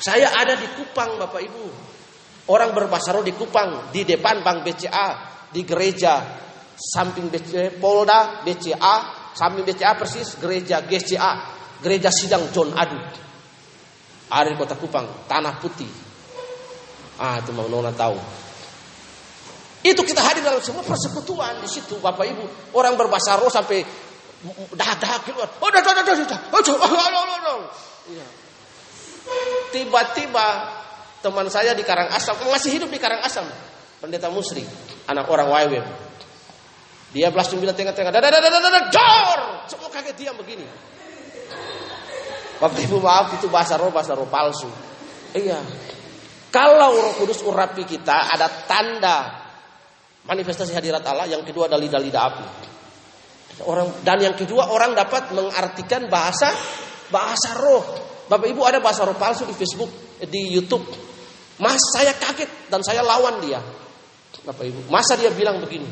[0.00, 1.64] Saya ada di Kupang, Bapak Ibu.
[2.50, 5.08] Orang berbahasa di Kupang, di depan Bank BCA,
[5.54, 6.18] di gereja
[6.80, 8.94] samping BCA, Polda, BCA,
[9.36, 11.32] samping BCA persis gereja GCA,
[11.84, 12.96] gereja sidang John Adu.
[14.30, 15.90] Ada di kota Kupang, tanah putih.
[17.20, 18.16] Ah, itu mau nona tahu.
[19.84, 22.44] Itu kita hadir dalam semua persekutuan di situ Bapak Ibu.
[22.76, 23.84] Orang berbahasa roh sampai
[24.72, 25.48] dahak-dahak keluar.
[25.60, 26.40] Oh, dah, dah, dah, dah, dah.
[26.48, 27.60] Oh.
[29.68, 30.46] Tiba-tiba
[31.20, 33.44] teman saya di Karangasem, masih hidup di Karangasem.
[34.00, 34.64] Pendeta Musri,
[35.04, 36.09] anak orang YWM.
[37.10, 39.40] Dia belas bilang tengah-tengah, dadah dadah dadah, jor!
[39.66, 40.62] Semua kaget diam begini.
[42.60, 44.68] Bapak Ibu maaf itu bahasa roh, bahasa roh palsu.
[45.32, 45.58] Iya.
[46.50, 49.18] Kalau Roh Kudus urapi kita ada tanda
[50.26, 52.46] manifestasi hadirat Allah, yang kedua ada lidah-lidah api.
[53.64, 56.52] Orang dan yang kedua orang dapat mengartikan bahasa
[57.08, 57.82] bahasa roh.
[58.28, 60.84] Bapak Ibu ada bahasa roh palsu di Facebook, di YouTube.
[61.58, 63.58] Mas saya kaget dan saya lawan dia.
[64.44, 65.86] Bapak Ibu, masa dia bilang begini?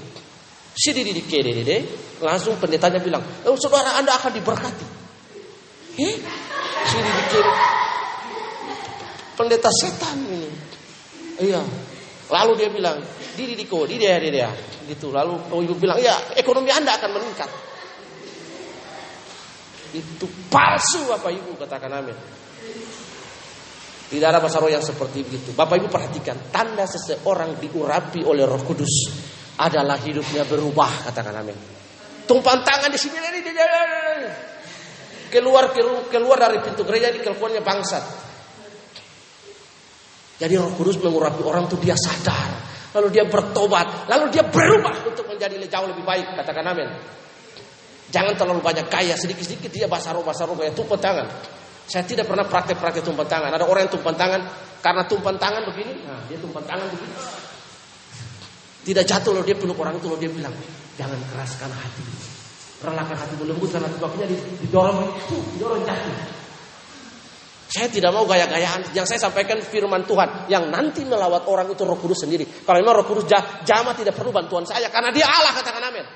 [0.78, 1.78] Si di dede,
[2.22, 3.18] langsung pendetanya bilang,
[3.50, 4.86] oh, saudara Anda akan diberkati.
[5.98, 6.14] Eh?
[9.34, 10.46] Pendeta setan ini.
[11.42, 11.58] Iya.
[12.30, 13.02] Lalu dia bilang,
[13.34, 14.54] di didiko, di dia, di dia.
[14.86, 15.10] Gitu.
[15.10, 17.50] Lalu oh, ibu bilang, ya ekonomi Anda akan meningkat.
[19.98, 22.14] Itu palsu Bapak Ibu katakan amin.
[24.08, 25.50] Tidak ada roh yang seperti itu.
[25.58, 29.26] Bapak Ibu perhatikan, tanda seseorang diurapi oleh Roh Kudus
[29.58, 31.58] adalah hidupnya berubah, katakan amin.
[32.24, 33.40] Tumpang tangan di sini ini
[35.28, 35.72] keluar
[36.08, 38.04] keluar dari pintu gereja di keluarnya bangsat.
[40.38, 42.62] Jadi Roh Kudus mengurapi orang itu dia sadar,
[42.94, 46.88] lalu dia bertobat, lalu dia berubah untuk menjadi jauh lebih baik, katakan amin.
[48.08, 50.56] Jangan terlalu banyak kaya, sedikit-sedikit dia bahasa roh, bahasa roh,
[50.96, 51.26] tangan.
[51.88, 53.50] Saya tidak pernah praktek-praktek tumpang tangan.
[53.50, 54.40] Ada orang yang tumpang tangan
[54.78, 57.14] karena tumpang tangan begini, nah dia tumpang tangan begini.
[58.88, 60.56] Tidak jatuh loh dia peluk orang itu loh dia bilang,
[60.96, 62.00] jangan keraskan hati.
[62.80, 64.24] Relakan hati lembut karena sebabnya
[64.64, 66.16] didorong itu, didorong jatuh.
[67.68, 68.96] Saya tidak mau gaya-gayaan.
[68.96, 70.48] Yang saya sampaikan firman Tuhan.
[70.48, 72.48] Yang nanti melawat orang itu roh kudus sendiri.
[72.64, 73.28] Kalau memang roh kudus
[73.68, 74.88] jama tidak perlu bantuan saya.
[74.88, 76.06] Karena dia Allah katakan amin.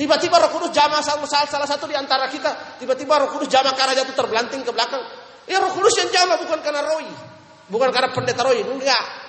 [0.00, 2.80] Tiba-tiba roh kudus jama salah, satu di antara kita.
[2.80, 5.04] Tiba-tiba roh kudus jama karena jatuh terbelanting ke belakang.
[5.44, 7.04] Ya roh kudus yang jama bukan karena roy.
[7.68, 8.64] Bukan karena pendeta roy.
[8.64, 9.25] Enggak.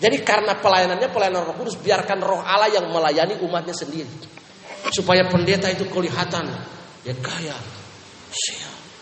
[0.00, 1.76] Jadi karena pelayanannya pelayanan roh kudus.
[1.76, 4.08] Biarkan roh Allah yang melayani umatnya sendiri.
[4.88, 6.48] Supaya pendeta itu kelihatan.
[7.04, 7.56] Ya kaya.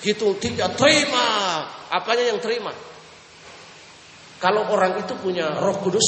[0.03, 1.63] Hitung tiga, terima.
[1.95, 2.75] Apanya yang terima?
[4.43, 6.07] Kalau orang itu punya roh kudus,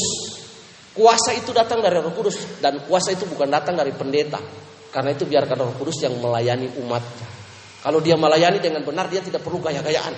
[0.95, 2.59] kuasa itu datang dari roh kudus.
[2.59, 4.43] Dan kuasa itu bukan datang dari pendeta.
[4.91, 7.03] Karena itu biarkan roh kudus yang melayani umat.
[7.81, 10.13] Kalau dia melayani dengan benar, dia tidak perlu gaya-gayaan.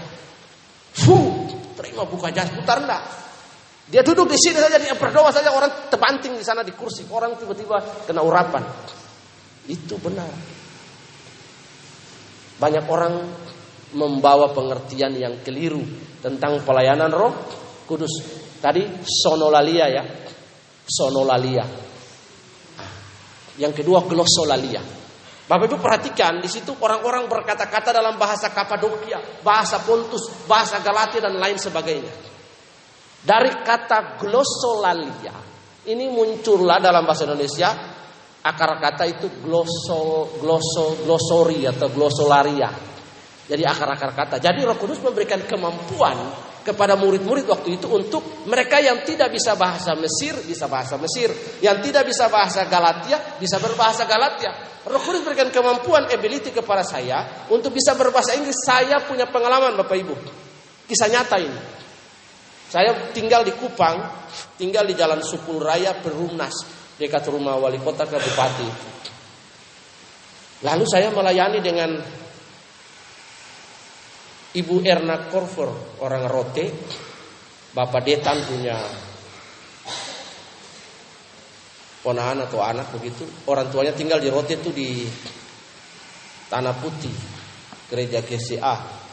[0.93, 3.05] Fuh, terima buka jas, putar enggak.
[3.91, 7.03] Dia duduk di sini saja, dia berdoa saja, orang terbanting di sana di kursi.
[7.11, 8.63] Orang tiba-tiba kena urapan.
[9.67, 10.31] Itu benar.
[12.63, 13.15] Banyak orang
[13.99, 15.83] membawa pengertian yang keliru
[16.23, 17.35] tentang pelayanan roh
[17.85, 18.23] kudus.
[18.63, 20.05] Tadi sonolalia ya.
[20.87, 21.65] Sonolalia.
[23.59, 25.03] Yang kedua glossolalia.
[25.43, 31.37] Bapak Ibu perhatikan di situ orang-orang berkata-kata dalam bahasa Kapadokia, bahasa Pontus, bahasa Galatia dan
[31.37, 32.32] lain sebagainya.
[33.23, 37.75] Dari kata glossolalia ini muncullah dalam bahasa Indonesia
[38.43, 42.71] akar kata itu glosso glosso glossori atau glossolaria.
[43.43, 44.37] Jadi akar-akar kata.
[44.39, 46.15] Jadi Roh Kudus memberikan kemampuan
[46.63, 51.83] kepada murid-murid waktu itu untuk mereka yang tidak bisa bahasa Mesir bisa bahasa Mesir, yang
[51.83, 54.55] tidak bisa bahasa Galatia bisa berbahasa Galatia.
[54.87, 58.63] Roh Kudus berikan kemampuan ability kepada saya untuk bisa berbahasa Inggris.
[58.63, 60.15] Saya punya pengalaman Bapak Ibu.
[60.87, 61.82] Kisah nyata ini.
[62.73, 64.01] Saya tinggal di Kupang,
[64.57, 66.57] tinggal di Jalan Supul Raya Perumnas
[66.97, 68.69] dekat rumah wali kota ke bupati.
[70.65, 72.01] Lalu saya melayani dengan
[74.57, 76.65] Ibu Erna Korfor orang Rote,
[77.77, 78.81] Bapak Detan punya
[82.01, 83.29] ponakan atau anak begitu.
[83.53, 85.05] Orang tuanya tinggal di Rote itu di
[86.49, 87.17] Tanah Putih,
[87.93, 89.05] gereja GCA.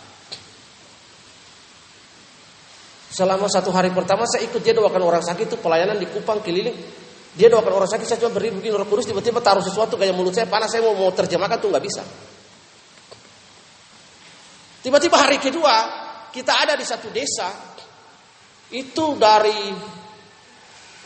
[3.09, 6.77] Selama satu hari pertama saya ikut dia doakan orang sakit itu pelayanan di Kupang keliling.
[7.33, 10.33] Dia doakan orang sakit saya cuma beri begini roh kudus tiba-tiba taruh sesuatu kayak mulut
[10.33, 12.03] saya panas saya mau mau terjemahkan tuh nggak bisa.
[14.85, 15.75] Tiba-tiba hari kedua
[16.29, 17.49] kita ada di satu desa
[18.69, 19.73] itu dari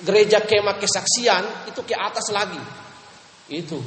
[0.03, 2.59] gereja kemah kesaksian itu ke atas lagi.
[3.47, 3.79] Itu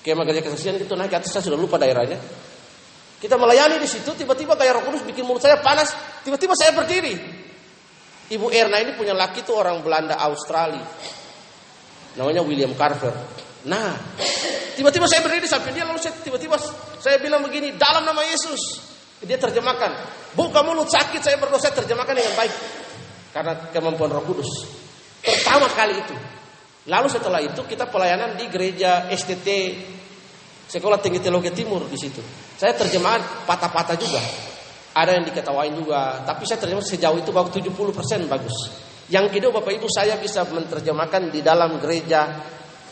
[0.00, 2.16] kemah gereja kesaksian itu naik ke atas saya sudah lupa daerahnya.
[3.18, 5.90] Kita melayani di situ tiba-tiba kayak Roh Kudus bikin mulut saya panas,
[6.22, 7.18] tiba-tiba saya berdiri.
[8.30, 10.84] Ibu Erna ini punya laki itu orang Belanda Australia.
[12.14, 13.10] Namanya William Carver.
[13.66, 13.90] Nah,
[14.78, 16.54] tiba-tiba saya berdiri di samping dia lalu saya tiba-tiba
[17.02, 18.86] saya bilang begini, dalam nama Yesus.
[19.18, 19.98] Dia terjemahkan,
[20.38, 22.54] buka mulut sakit saya berdosa terjemahkan dengan baik.
[23.34, 24.46] Karena kemampuan roh kudus.
[25.18, 26.14] Pertama kali itu.
[26.86, 29.48] Lalu setelah itu kita pelayanan di gereja STT
[30.68, 32.20] Sekolah Tinggi Teologi Timur di situ.
[32.60, 34.20] Saya terjemahan patah-patah juga.
[34.92, 38.56] Ada yang diketawain juga, tapi saya terjemah sejauh itu bahwa 70% bagus.
[39.08, 42.28] Yang kedua Bapak Ibu saya bisa menerjemahkan di dalam gereja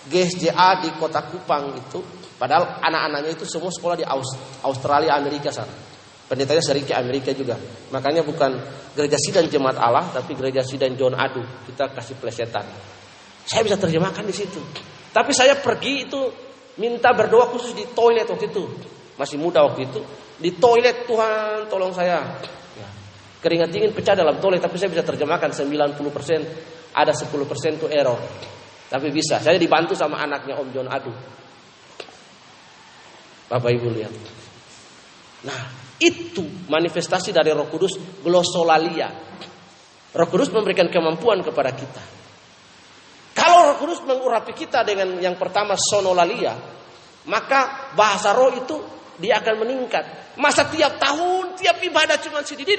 [0.08, 2.00] GSJA di kota Kupang itu.
[2.36, 4.04] Padahal anak-anaknya itu semua sekolah di
[4.64, 5.72] Australia, Amerika sana.
[6.26, 7.60] Pendetanya sering ke Amerika juga.
[7.92, 8.56] Makanya bukan
[8.96, 11.44] gereja sidang jemaat Allah, tapi gereja sidang John Adu.
[11.68, 12.64] Kita kasih plesetan.
[13.46, 14.58] Saya bisa terjemahkan di situ.
[15.12, 16.45] Tapi saya pergi itu
[16.76, 18.64] minta berdoa khusus di toilet waktu itu.
[19.16, 20.00] Masih muda waktu itu.
[20.36, 22.20] Di toilet Tuhan tolong saya.
[22.76, 22.88] Ya.
[23.40, 28.20] Keringat dingin pecah dalam toilet tapi saya bisa terjemahkan 90% ada 10% itu error.
[28.86, 29.40] Tapi bisa.
[29.40, 31.12] Saya dibantu sama anaknya Om John Adu.
[33.46, 34.12] Bapak Ibu lihat.
[35.46, 35.60] Nah,
[36.02, 39.08] itu manifestasi dari Roh Kudus glosolalia.
[40.12, 42.25] Roh Kudus memberikan kemampuan kepada kita.
[43.76, 46.56] Kudus mengurapi kita dengan yang pertama sonolalia,
[47.28, 48.76] maka bahasa roh itu
[49.16, 50.36] dia akan meningkat.
[50.36, 52.76] Masa tiap tahun, tiap ibadah cuma sedikit.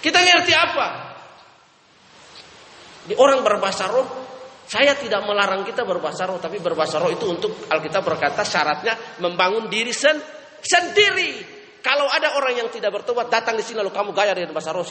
[0.00, 0.86] Kita ngerti apa?
[3.04, 4.06] Di orang berbahasa roh,
[4.64, 9.68] saya tidak melarang kita berbahasa roh, tapi berbahasa roh itu untuk Alkitab berkata syaratnya membangun
[9.68, 10.16] diri sen
[10.60, 11.60] sendiri.
[11.80, 14.84] Kalau ada orang yang tidak bertobat datang di sini lalu kamu gaya dengan bahasa roh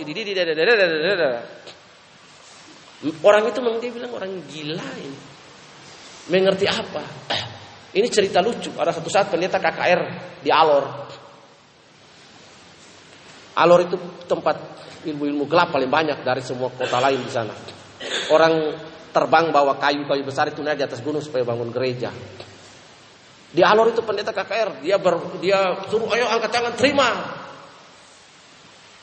[2.99, 5.19] Orang itu memang dia bilang orang gila ini.
[6.29, 7.03] Mengerti apa?
[7.95, 8.75] Ini cerita lucu.
[8.75, 10.01] Ada satu saat pendeta KKR
[10.43, 10.85] di Alor.
[13.55, 13.95] Alor itu
[14.27, 14.55] tempat
[15.07, 17.55] ilmu-ilmu gelap paling banyak dari semua kota lain di sana.
[18.35, 18.75] Orang
[19.09, 22.11] terbang bawa kayu-kayu besar itu naik di atas gunung supaya bangun gereja.
[23.49, 27.09] Di Alor itu pendeta KKR, dia ber, dia suruh ayo angkat tangan terima.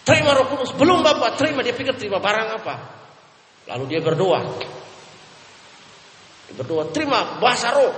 [0.06, 0.70] Terima Roh Kudus.
[0.78, 2.74] Belum Bapak, terima dia pikir terima barang apa.
[3.66, 4.40] Lalu dia berdoa.
[6.46, 7.90] Dia berdoa, terima bahasa roh.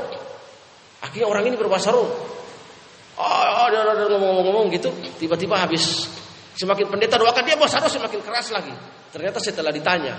[1.04, 2.09] Akhirnya orang ini berbahasa roh.
[3.18, 6.07] Oh, dia ngomong-ngomong gitu, tiba-tiba habis
[6.54, 8.72] semakin pendeta doakan dia bahasa roh semakin keras lagi.
[9.11, 10.14] Ternyata setelah ditanya,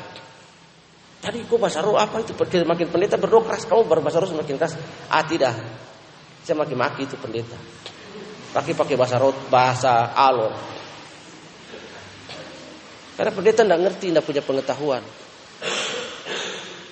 [1.24, 2.36] tadi kok bahasa roh apa itu?
[2.36, 4.76] Semakin pendeta berdoa keras, kamu berbahasa roh semakin keras.
[5.10, 5.56] Ah tidak,
[6.46, 7.58] saya makin maki itu pendeta.
[8.54, 10.54] Pakai pakai bahasa roh, bahasa alor.
[13.16, 15.04] Karena pendeta tidak ngerti, tidak punya pengetahuan.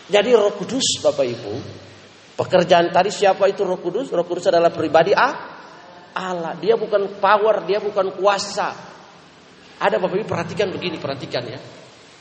[0.08, 1.54] Jadi Roh Kudus Bapak Ibu
[2.38, 4.14] Pekerjaan tadi siapa itu Roh Kudus?
[4.14, 5.30] Roh Kudus adalah pribadi A,
[6.14, 6.54] Allah.
[6.62, 8.78] Dia bukan power, dia bukan kuasa.
[9.82, 11.58] Ada Bapak Ibu perhatikan begini, perhatikan ya.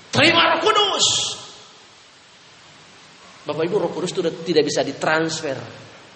[0.08, 1.06] Terima Roh Kudus.
[3.44, 5.60] Bapak Ibu Roh Kudus itu tidak bisa ditransfer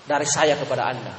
[0.09, 1.15] dari saya kepada Anda.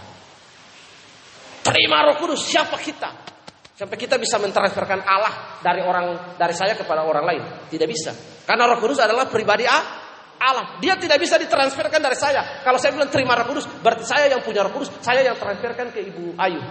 [1.62, 3.30] Terima Roh Kudus, siapa kita?
[3.78, 7.44] Sampai kita bisa mentransferkan Allah dari orang dari saya kepada orang lain.
[7.70, 8.10] Tidak bisa.
[8.42, 10.01] Karena Roh Kudus adalah pribadi A,
[10.42, 10.82] Allah.
[10.82, 12.66] Dia tidak bisa ditransferkan dari saya.
[12.66, 15.94] Kalau saya bilang terima roh kudus, berarti saya yang punya roh kudus, saya yang transferkan
[15.94, 16.62] ke Ibu Ayu.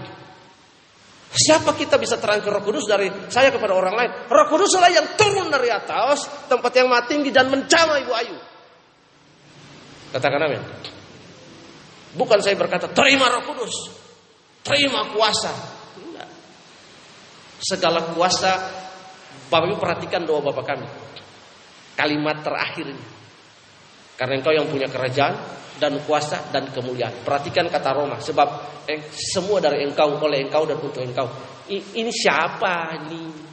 [1.31, 4.11] Siapa kita bisa transfer roh kudus dari saya kepada orang lain?
[4.27, 8.37] Roh kudus adalah yang turun dari atas, tempat yang mati tinggi dan menjama Ibu Ayu.
[10.11, 10.63] Katakan amin.
[12.19, 13.95] Bukan saya berkata, terima roh kudus.
[14.67, 15.55] Terima kuasa.
[16.03, 16.29] Enggak.
[17.63, 18.51] Segala kuasa,
[19.47, 20.87] Bapak Ibu perhatikan doa Bapak kami.
[21.95, 23.05] Kalimat terakhir ini.
[24.21, 25.33] Karena engkau yang punya kerajaan
[25.81, 27.25] dan kuasa dan kemuliaan.
[27.25, 28.49] Perhatikan kata Roma, sebab
[28.85, 31.25] eh, semua dari engkau, oleh engkau dan untuk engkau.
[31.73, 33.49] I, ini siapa ini?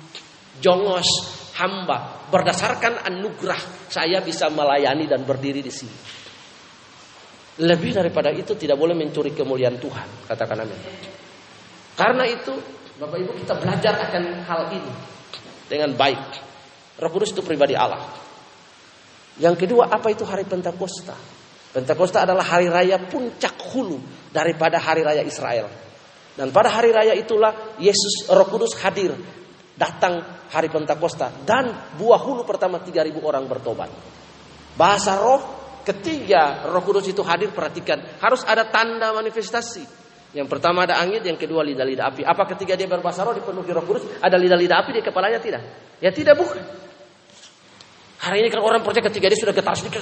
[0.59, 1.07] Jongos,
[1.55, 2.27] hamba.
[2.27, 5.95] Berdasarkan anugerah, saya bisa melayani dan berdiri di sini.
[7.63, 10.79] Lebih daripada itu tidak boleh mencuri kemuliaan Tuhan, katakan amin.
[11.95, 12.53] Karena itu,
[12.99, 14.93] Bapak Ibu kita belajar akan hal ini
[15.71, 16.43] dengan baik.
[16.99, 18.26] Roh Kudus itu pribadi Allah.
[19.37, 21.13] Yang kedua, apa itu hari Pentakosta?
[21.73, 24.01] Pentakosta adalah hari raya puncak hulu
[24.33, 25.69] daripada hari raya Israel.
[26.33, 29.13] Dan pada hari raya itulah Yesus Roh Kudus hadir
[29.77, 33.89] datang hari Pentakosta dan buah hulu pertama 3000 orang bertobat.
[34.77, 35.41] Bahasa roh
[35.81, 40.05] ketiga Roh Kudus itu hadir perhatikan harus ada tanda manifestasi.
[40.35, 42.21] Yang pertama ada angin, yang kedua lidah-lidah api.
[42.21, 45.61] Apa ketiga dia berbahasa roh dipenuhi Roh Kudus ada lidah-lidah api di kepalanya tidak?
[45.97, 46.86] Ya tidak bukan.
[48.17, 50.01] Hari ini kan orang percaya ketika dia sudah getar sedikit,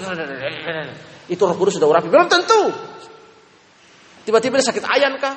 [1.28, 2.08] itu roh kudus sudah urapi.
[2.08, 2.72] Belum tentu.
[4.24, 5.36] Tiba-tiba dia sakit ayan kah?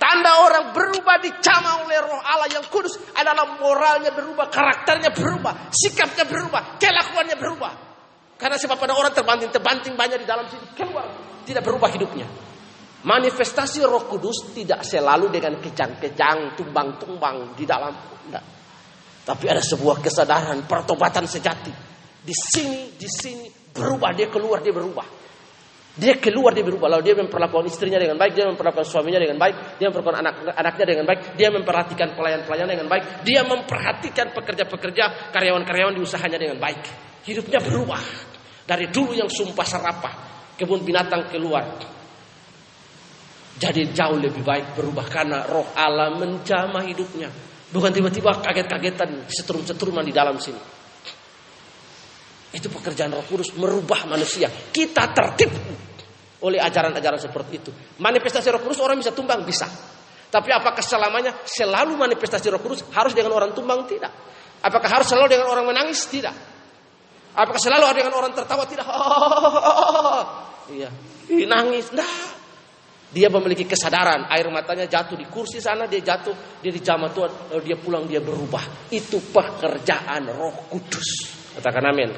[0.00, 6.24] Tanda orang berubah dicama oleh roh Allah yang kudus adalah moralnya berubah, karakternya berubah, sikapnya
[6.24, 7.72] berubah, kelakuannya berubah.
[8.40, 11.04] Karena sebab pada orang terbanting-terbanting banyak di dalam sini keluar,
[11.44, 12.24] tidak berubah hidupnya.
[13.04, 17.92] Manifestasi roh kudus tidak selalu dengan kejang-kejang, tumbang-tumbang di dalam.
[18.24, 18.59] Tidak.
[19.30, 21.70] Tapi ada sebuah kesadaran pertobatan sejati.
[22.18, 25.06] Di sini, di sini berubah dia keluar dia berubah.
[25.94, 29.78] Dia keluar dia berubah lalu dia memperlakukan istrinya dengan baik, dia memperlakukan suaminya dengan baik,
[29.78, 36.02] dia memperlakukan anak-anaknya dengan baik, dia memperhatikan pelayan-pelayan dengan baik, dia memperhatikan pekerja-pekerja, karyawan-karyawan di
[36.02, 36.82] usahanya dengan baik.
[37.22, 38.02] Hidupnya berubah
[38.66, 40.14] dari dulu yang sumpah serapah,
[40.58, 41.78] kebun binatang keluar.
[43.60, 47.49] Jadi jauh lebih baik berubah karena roh Allah menjamah hidupnya.
[47.70, 50.58] Bukan tiba-tiba kaget-kagetan setrum-setruman di dalam sini.
[52.50, 54.50] Itu pekerjaan Roh Kudus merubah manusia.
[54.50, 55.70] Kita tertipu
[56.42, 57.70] oleh ajaran-ajaran seperti itu.
[58.02, 59.70] Manifestasi Roh Kudus orang bisa tumbang bisa.
[60.30, 64.10] Tapi apakah selamanya selalu manifestasi Roh Kudus harus dengan orang tumbang tidak?
[64.66, 66.34] Apakah harus selalu dengan orang menangis tidak?
[67.30, 68.86] Apakah selalu dengan orang tertawa tidak?
[70.70, 70.90] Iya,
[71.50, 71.90] nangis.
[71.90, 72.06] Nah,
[73.10, 77.62] dia memiliki kesadaran, air matanya jatuh di kursi sana, dia jatuh, dia dijamah Tuhan, lalu
[77.66, 78.86] dia pulang, dia berubah.
[78.86, 81.26] Itu pekerjaan roh kudus.
[81.58, 82.10] Katakan amin.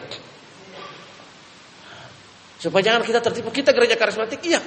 [2.61, 4.61] Supaya jangan kita tertipu, kita gereja karismatik, iya.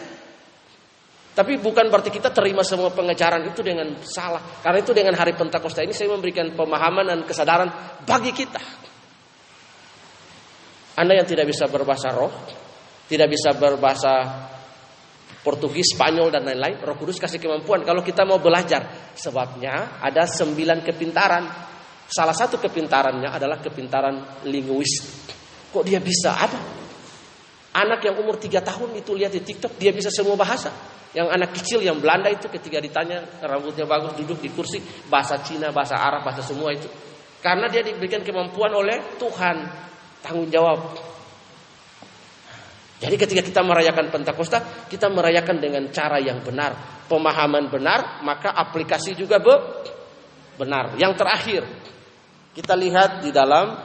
[1.35, 4.41] Tapi bukan berarti kita terima semua pengejaran itu dengan salah.
[4.65, 7.69] Karena itu dengan hari Pentakosta ini saya memberikan pemahaman dan kesadaran
[8.01, 8.63] bagi kita.
[10.95, 12.31] Anda yang tidak bisa berbahasa roh,
[13.11, 14.54] tidak bisa berbahasa
[15.45, 16.81] Portugis, Spanyol dan lain-lain.
[16.81, 19.13] Roh Kudus kasih kemampuan kalau kita mau belajar.
[19.13, 21.45] Sebabnya ada sembilan kepintaran.
[22.09, 25.37] Salah satu kepintarannya adalah kepintaran linguistik.
[25.69, 26.33] Kok dia bisa?
[26.33, 26.59] Ada.
[27.77, 30.73] Anak yang umur tiga tahun itu lihat di TikTok dia bisa semua bahasa.
[31.13, 35.69] Yang anak kecil yang Belanda itu ketika ditanya rambutnya bagus duduk di kursi bahasa Cina,
[35.69, 36.89] bahasa Arab, bahasa semua itu.
[37.39, 39.55] Karena dia diberikan kemampuan oleh Tuhan
[40.25, 40.97] tanggung jawab
[42.95, 49.11] jadi ketika kita merayakan Pentakosta, kita merayakan dengan cara yang benar, pemahaman benar, maka aplikasi
[49.19, 49.55] juga be
[50.55, 50.95] benar.
[50.95, 51.61] Yang terakhir,
[52.55, 53.75] kita lihat di dalam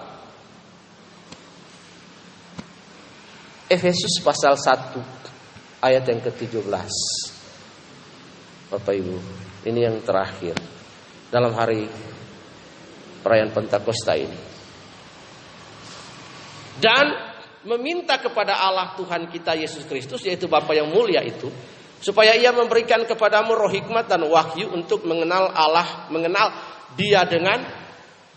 [3.67, 6.91] Efesus pasal 1 ayat yang ke-17.
[8.71, 9.17] Bapak Ibu,
[9.67, 10.55] ini yang terakhir
[11.35, 11.91] dalam hari
[13.27, 14.39] perayaan Pentakosta ini.
[16.79, 17.30] Dan
[17.67, 21.53] meminta kepada Allah Tuhan kita Yesus Kristus yaitu Bapa yang mulia itu
[22.01, 26.49] supaya ia memberikan kepadamu roh hikmat dan wahyu untuk mengenal Allah, mengenal
[26.97, 27.61] Dia dengan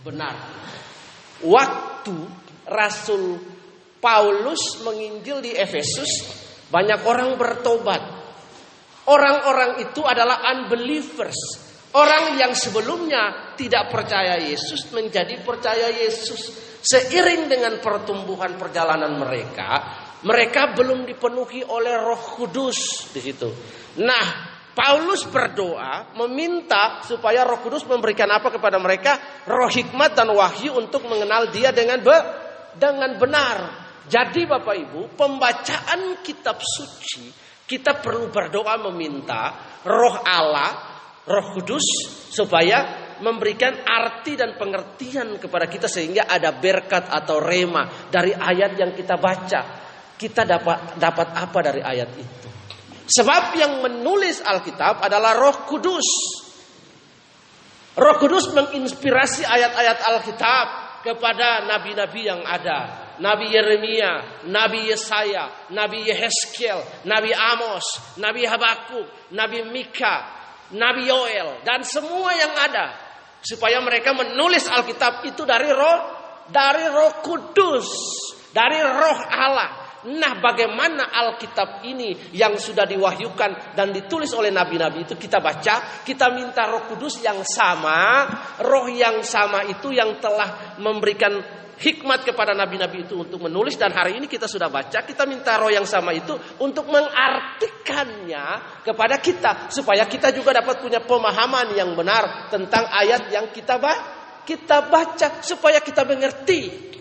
[0.04, 0.36] benar.
[1.42, 2.16] Waktu
[2.68, 3.40] Rasul
[4.04, 6.12] Paulus menginjil di Efesus,
[6.68, 8.04] banyak orang bertobat.
[9.08, 11.36] Orang-orang itu adalah unbelievers.
[11.96, 16.73] Orang yang sebelumnya tidak percaya Yesus menjadi percaya Yesus.
[16.84, 23.48] Seiring dengan pertumbuhan perjalanan mereka, mereka belum dipenuhi oleh Roh Kudus di situ.
[24.04, 24.26] Nah,
[24.76, 29.16] Paulus berdoa meminta supaya Roh Kudus memberikan apa kepada mereka?
[29.48, 32.18] Roh hikmat dan wahyu untuk mengenal Dia dengan be
[32.76, 33.58] dengan benar.
[34.04, 37.32] Jadi Bapak Ibu, pembacaan kitab suci
[37.64, 39.56] kita perlu berdoa meminta
[39.88, 40.72] Roh Allah,
[41.24, 41.86] Roh Kudus
[42.28, 48.92] supaya memberikan arti dan pengertian kepada kita sehingga ada berkat atau rema dari ayat yang
[48.96, 49.62] kita baca.
[50.18, 52.48] Kita dapat dapat apa dari ayat itu?
[53.04, 56.08] Sebab yang menulis Alkitab adalah Roh Kudus.
[57.94, 60.68] Roh Kudus menginspirasi ayat-ayat Alkitab
[61.04, 63.04] kepada nabi-nabi yang ada.
[63.20, 67.86] Nabi Yeremia, Nabi Yesaya, Nabi Yehezkiel, Nabi Amos,
[68.18, 69.06] Nabi Habakuk,
[69.38, 70.44] Nabi Mika,
[70.74, 72.98] Nabi Yoel dan semua yang ada
[73.44, 76.00] supaya mereka menulis Alkitab itu dari roh
[76.48, 77.88] dari roh kudus
[78.56, 85.16] dari roh Allah nah bagaimana Alkitab ini yang sudah diwahyukan dan ditulis oleh nabi-nabi itu
[85.16, 88.28] kita baca kita minta roh kudus yang sama
[88.60, 93.76] roh yang sama itu yang telah memberikan hikmat kepada nabi-nabi itu untuk menulis.
[93.76, 96.32] Dan hari ini kita sudah baca kita minta roh yang sama itu
[96.62, 103.50] untuk mengartikannya kepada kita supaya kita juga dapat punya pemahaman yang benar tentang ayat yang
[103.52, 106.92] kita baca kita baca supaya kita mengerti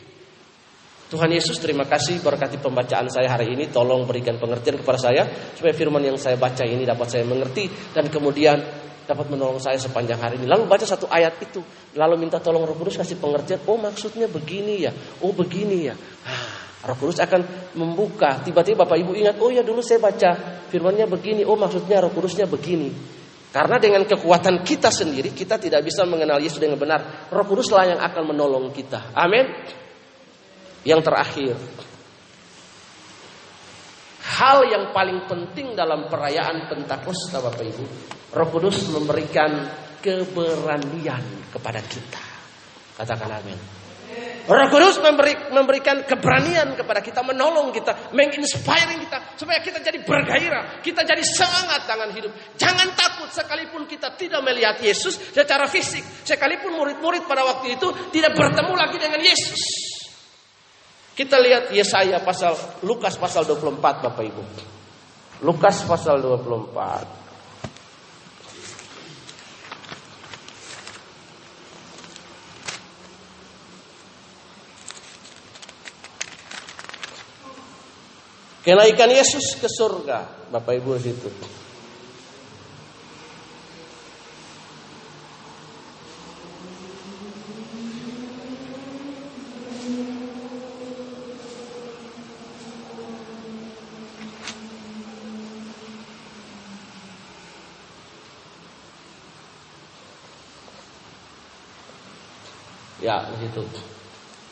[1.13, 5.77] Tuhan Yesus terima kasih berkati pembacaan saya hari ini tolong berikan pengertian kepada saya supaya
[5.77, 8.57] firman yang saya baca ini dapat saya mengerti dan kemudian
[9.05, 10.49] dapat menolong saya sepanjang hari ini.
[10.49, 11.61] Lalu baca satu ayat itu,
[12.01, 13.61] lalu minta tolong Roh Kudus kasih pengertian.
[13.69, 15.95] Oh maksudnya begini ya, oh begini ya.
[16.25, 17.45] Ah, Roh Kudus akan
[17.77, 18.41] membuka.
[18.41, 21.45] Tiba-tiba Bapak Ibu ingat, oh ya dulu saya baca firmannya begini.
[21.45, 23.21] Oh maksudnya Roh Kudusnya begini.
[23.53, 27.29] Karena dengan kekuatan kita sendiri kita tidak bisa mengenal Yesus dengan benar.
[27.29, 29.13] Roh Kudus lah yang akan menolong kita.
[29.13, 29.82] Amin.
[30.83, 31.55] Yang terakhir,
[34.22, 37.85] hal yang paling penting dalam perayaan Pentakosta Bapak Ibu
[38.33, 39.68] Roh Kudus memberikan
[40.01, 42.24] keberanian kepada kita.
[42.97, 43.59] Katakan amin.
[44.43, 50.83] Roh Kudus memberi, memberikan keberanian kepada kita, menolong kita, menginspiring kita supaya kita jadi bergairah,
[50.83, 52.33] kita jadi semangat dengan hidup.
[52.59, 58.35] Jangan takut sekalipun kita tidak melihat Yesus secara fisik, sekalipun murid-murid pada waktu itu tidak
[58.35, 59.91] bertemu lagi dengan Yesus.
[61.13, 62.57] Kita lihat Yesaya pasal
[62.89, 64.43] Lukas pasal 24 Bapak Ibu.
[65.45, 67.21] Lukas pasal 24.
[78.63, 81.29] Kenaikan Yesus ke surga, Bapak Ibu situ.
[103.03, 103.63] Ya, di situ.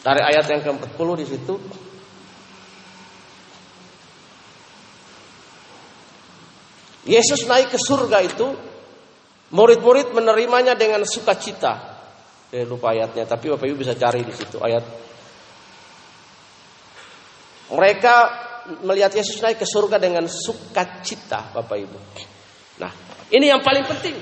[0.03, 1.55] Dari ayat yang ke-40 di situ
[7.11, 8.53] Yesus naik ke surga itu,
[9.57, 11.97] murid-murid menerimanya dengan sukacita.
[12.51, 14.85] Saya lupa ayatnya, tapi Bapak Ibu bisa cari di situ ayat.
[17.71, 18.15] Mereka
[18.85, 21.99] melihat Yesus naik ke surga dengan sukacita, Bapak Ibu.
[22.83, 22.93] Nah,
[23.33, 24.17] ini yang paling penting.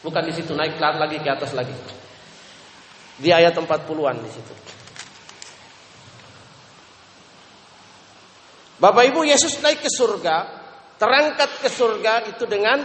[0.00, 1.76] Bukan di situ naik lagi ke atas lagi.
[3.20, 4.54] Di ayat 40-an di situ.
[8.80, 10.60] Bapak Ibu Yesus naik ke surga
[10.96, 12.80] terangkat ke surga itu dengan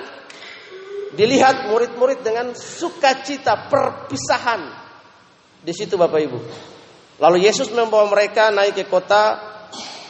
[1.16, 4.72] dilihat murid-murid dengan sukacita perpisahan
[5.64, 6.40] di situ Bapak Ibu.
[7.20, 9.40] Lalu Yesus membawa mereka naik ke kota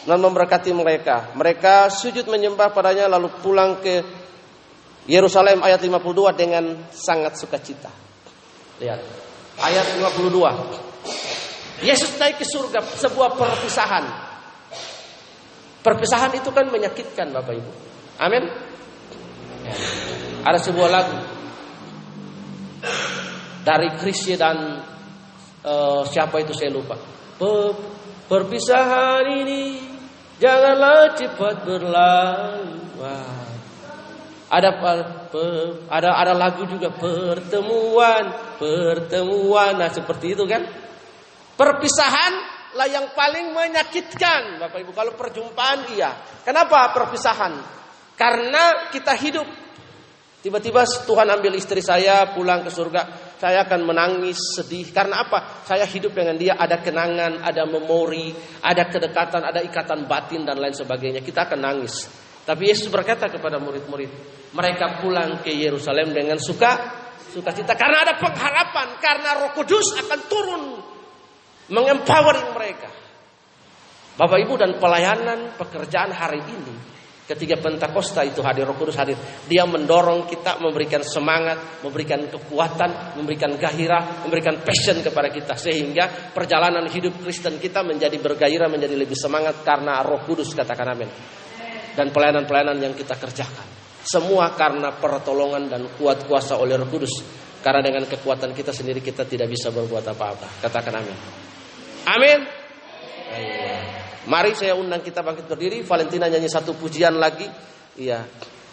[0.06, 1.34] dan memberkati mereka.
[1.38, 4.02] Mereka sujud menyembah padanya lalu pulang ke
[5.06, 7.94] Yerusalem ayat 52 dengan sangat sukacita.
[8.82, 9.25] Lihat.
[9.60, 11.86] Ayat 52.
[11.86, 14.06] Yesus naik ke surga sebuah perpisahan.
[15.84, 17.72] Perpisahan itu kan menyakitkan Bapak Ibu.
[18.20, 18.44] Amin.
[20.46, 21.18] Ada sebuah lagu
[23.66, 24.82] dari Krisye dan
[25.66, 26.96] uh, siapa itu saya lupa.
[28.26, 29.82] perpisahan ini
[30.38, 33.04] janganlah cepat berlalu.
[34.46, 34.70] Ada
[35.90, 39.74] ada ada lagu juga pertemuan, pertemuan.
[39.78, 40.64] Nah, seperti itu kan?
[41.56, 42.34] Perpisahan
[42.76, 44.92] lah yang paling menyakitkan, Bapak Ibu.
[44.92, 46.12] Kalau perjumpaan iya.
[46.44, 47.54] Kenapa perpisahan?
[48.20, 49.48] Karena kita hidup.
[50.44, 53.34] Tiba-tiba Tuhan ambil istri saya pulang ke surga.
[53.42, 54.94] Saya akan menangis, sedih.
[54.94, 55.66] Karena apa?
[55.66, 56.54] Saya hidup dengan dia.
[56.54, 58.30] Ada kenangan, ada memori,
[58.62, 61.26] ada kedekatan, ada ikatan batin dan lain sebagainya.
[61.26, 62.25] Kita akan nangis.
[62.46, 64.12] Tapi Yesus berkata kepada murid-murid.
[64.54, 67.04] Mereka pulang ke Yerusalem dengan suka.
[67.34, 67.74] Sukacita.
[67.74, 69.02] Karena ada pengharapan.
[69.02, 70.64] Karena roh kudus akan turun.
[71.74, 72.90] Mengempowering mereka.
[74.16, 79.18] Bapak Ibu dan pelayanan pekerjaan hari ini Ketika Pentakosta itu hadir, Roh Kudus hadir,
[79.50, 86.86] dia mendorong kita, memberikan semangat, memberikan kekuatan, memberikan gairah, memberikan passion kepada kita sehingga perjalanan
[86.86, 91.10] hidup Kristen kita menjadi bergairah, menjadi lebih semangat karena Roh Kudus katakan amin.
[91.96, 93.68] Dan pelayanan-pelayanan yang kita kerjakan.
[94.06, 97.24] Semua karena pertolongan dan kuat kuasa oleh Roh Kudus.
[97.66, 100.62] Karena dengan kekuatan kita sendiri kita tidak bisa berbuat apa-apa.
[100.62, 101.18] Katakan amin.
[102.06, 102.40] Amin.
[104.30, 105.82] Mari saya undang kita bangkit berdiri.
[105.82, 107.50] Valentina nyanyi satu pujian lagi.
[107.98, 108.22] Iya.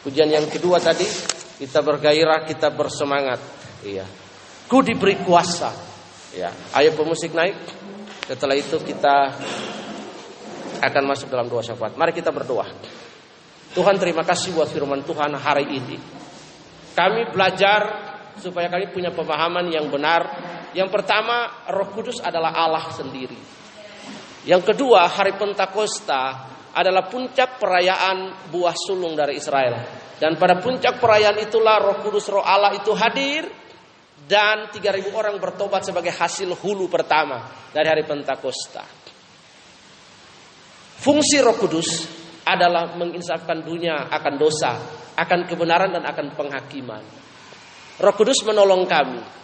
[0.04, 1.08] Pujian yang kedua tadi
[1.56, 3.40] kita bergairah, kita bersemangat.
[3.80, 4.04] Iya.
[4.68, 5.72] Ku diberi kuasa.
[6.36, 6.52] Ya.
[6.76, 7.56] Ayo pemusik naik.
[8.28, 9.32] Setelah itu kita
[10.84, 11.96] akan masuk dalam doa syafaat.
[11.96, 12.68] Mari kita berdoa.
[13.72, 15.96] Tuhan terima kasih buat firman Tuhan hari ini.
[16.92, 17.80] Kami belajar
[18.36, 20.28] supaya kami punya pemahaman yang benar.
[20.76, 23.36] Yang pertama, Roh Kudus adalah Allah sendiri.
[24.44, 30.04] Yang kedua, hari Pentakosta adalah puncak perayaan buah sulung dari Israel.
[30.20, 33.48] Dan pada puncak perayaan itulah Roh Kudus Roh Allah itu hadir
[34.28, 38.84] dan 3000 orang bertobat sebagai hasil hulu pertama dari hari Pentakosta.
[41.02, 44.72] Fungsi Roh Kudus adalah menginsafkan dunia akan dosa,
[45.14, 47.02] akan kebenaran dan akan penghakiman.
[48.02, 49.42] Roh Kudus menolong kami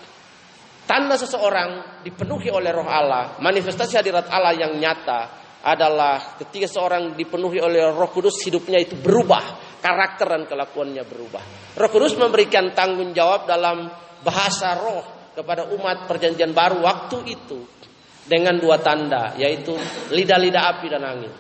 [0.89, 5.21] Tanda seseorang dipenuhi oleh roh Allah, manifestasi hadirat Allah yang nyata
[5.61, 11.77] adalah ketika seorang dipenuhi oleh roh kudus hidupnya itu berubah, karakter dan kelakuannya berubah.
[11.77, 13.85] Roh kudus memberikan tanggung jawab dalam
[14.25, 15.05] bahasa roh
[15.37, 17.61] kepada umat perjanjian baru waktu itu
[18.25, 19.77] dengan dua tanda yaitu
[20.09, 21.33] lidah-lidah api dan angin.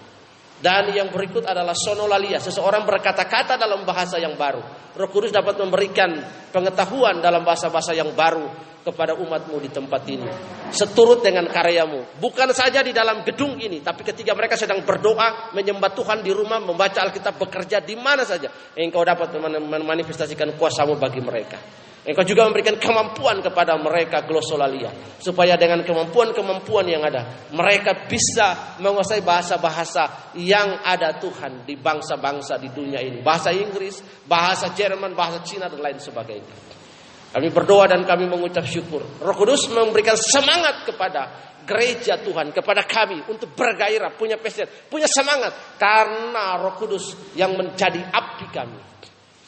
[0.58, 4.58] Dan yang berikut adalah sonolalia, seseorang berkata-kata dalam bahasa yang baru.
[4.98, 6.10] Roh Kudus dapat memberikan
[6.50, 8.50] pengetahuan dalam bahasa-bahasa yang baru
[8.82, 10.26] kepada umatmu di tempat ini.
[10.74, 12.18] Seturut dengan karyamu.
[12.18, 13.78] Bukan saja di dalam gedung ini.
[13.78, 18.50] Tapi ketika mereka sedang berdoa, menyembah Tuhan di rumah, membaca Alkitab, bekerja di mana saja.
[18.74, 21.86] Engkau dapat memanifestasikan kuasamu bagi mereka.
[22.08, 24.88] Engkau juga memberikan kemampuan kepada mereka glosolalia.
[25.20, 27.52] Supaya dengan kemampuan-kemampuan yang ada.
[27.52, 33.20] Mereka bisa menguasai bahasa-bahasa yang ada Tuhan di bangsa-bangsa di dunia ini.
[33.20, 36.80] Bahasa Inggris, bahasa Jerman, bahasa Cina dan lain sebagainya.
[37.28, 39.04] Kami berdoa dan kami mengucap syukur.
[39.20, 45.76] Roh Kudus memberikan semangat kepada gereja Tuhan, kepada kami untuk bergairah, punya passion, punya semangat
[45.76, 48.87] karena Roh Kudus yang menjadi api kami.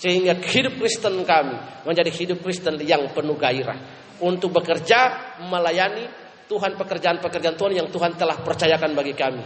[0.01, 3.76] Sehingga hidup Kristen kami menjadi hidup Kristen yang penuh gairah
[4.24, 6.09] untuk bekerja melayani
[6.48, 9.44] Tuhan pekerjaan-pekerjaan Tuhan yang Tuhan telah percayakan bagi kami.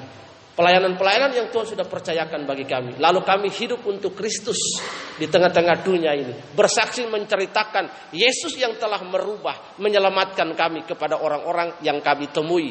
[0.54, 3.02] Pelayanan-pelayanan yang Tuhan sudah percayakan bagi kami.
[3.02, 4.78] Lalu kami hidup untuk Kristus
[5.18, 6.30] di tengah-tengah dunia ini.
[6.54, 12.70] Bersaksi menceritakan Yesus yang telah merubah, menyelamatkan kami kepada orang-orang yang kami temui.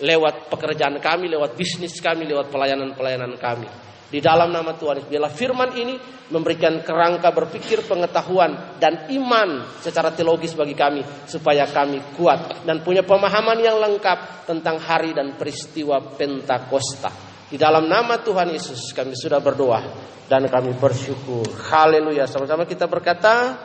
[0.00, 3.87] Lewat pekerjaan kami, lewat bisnis kami, lewat pelayanan-pelayanan kami.
[4.08, 6.00] Di dalam nama Tuhan Bila firman ini
[6.32, 11.04] memberikan kerangka berpikir, pengetahuan, dan iman secara teologis bagi kami.
[11.28, 17.12] Supaya kami kuat dan punya pemahaman yang lengkap tentang hari dan peristiwa Pentakosta.
[17.48, 19.80] Di dalam nama Tuhan Yesus kami sudah berdoa
[20.28, 21.48] dan kami bersyukur.
[21.72, 22.28] Haleluya.
[22.28, 23.56] Sama-sama kita berkata,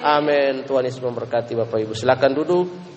[0.00, 0.64] Amin.
[0.64, 1.92] Tuhan Yesus memberkati Bapak Ibu.
[1.92, 2.95] Silakan duduk.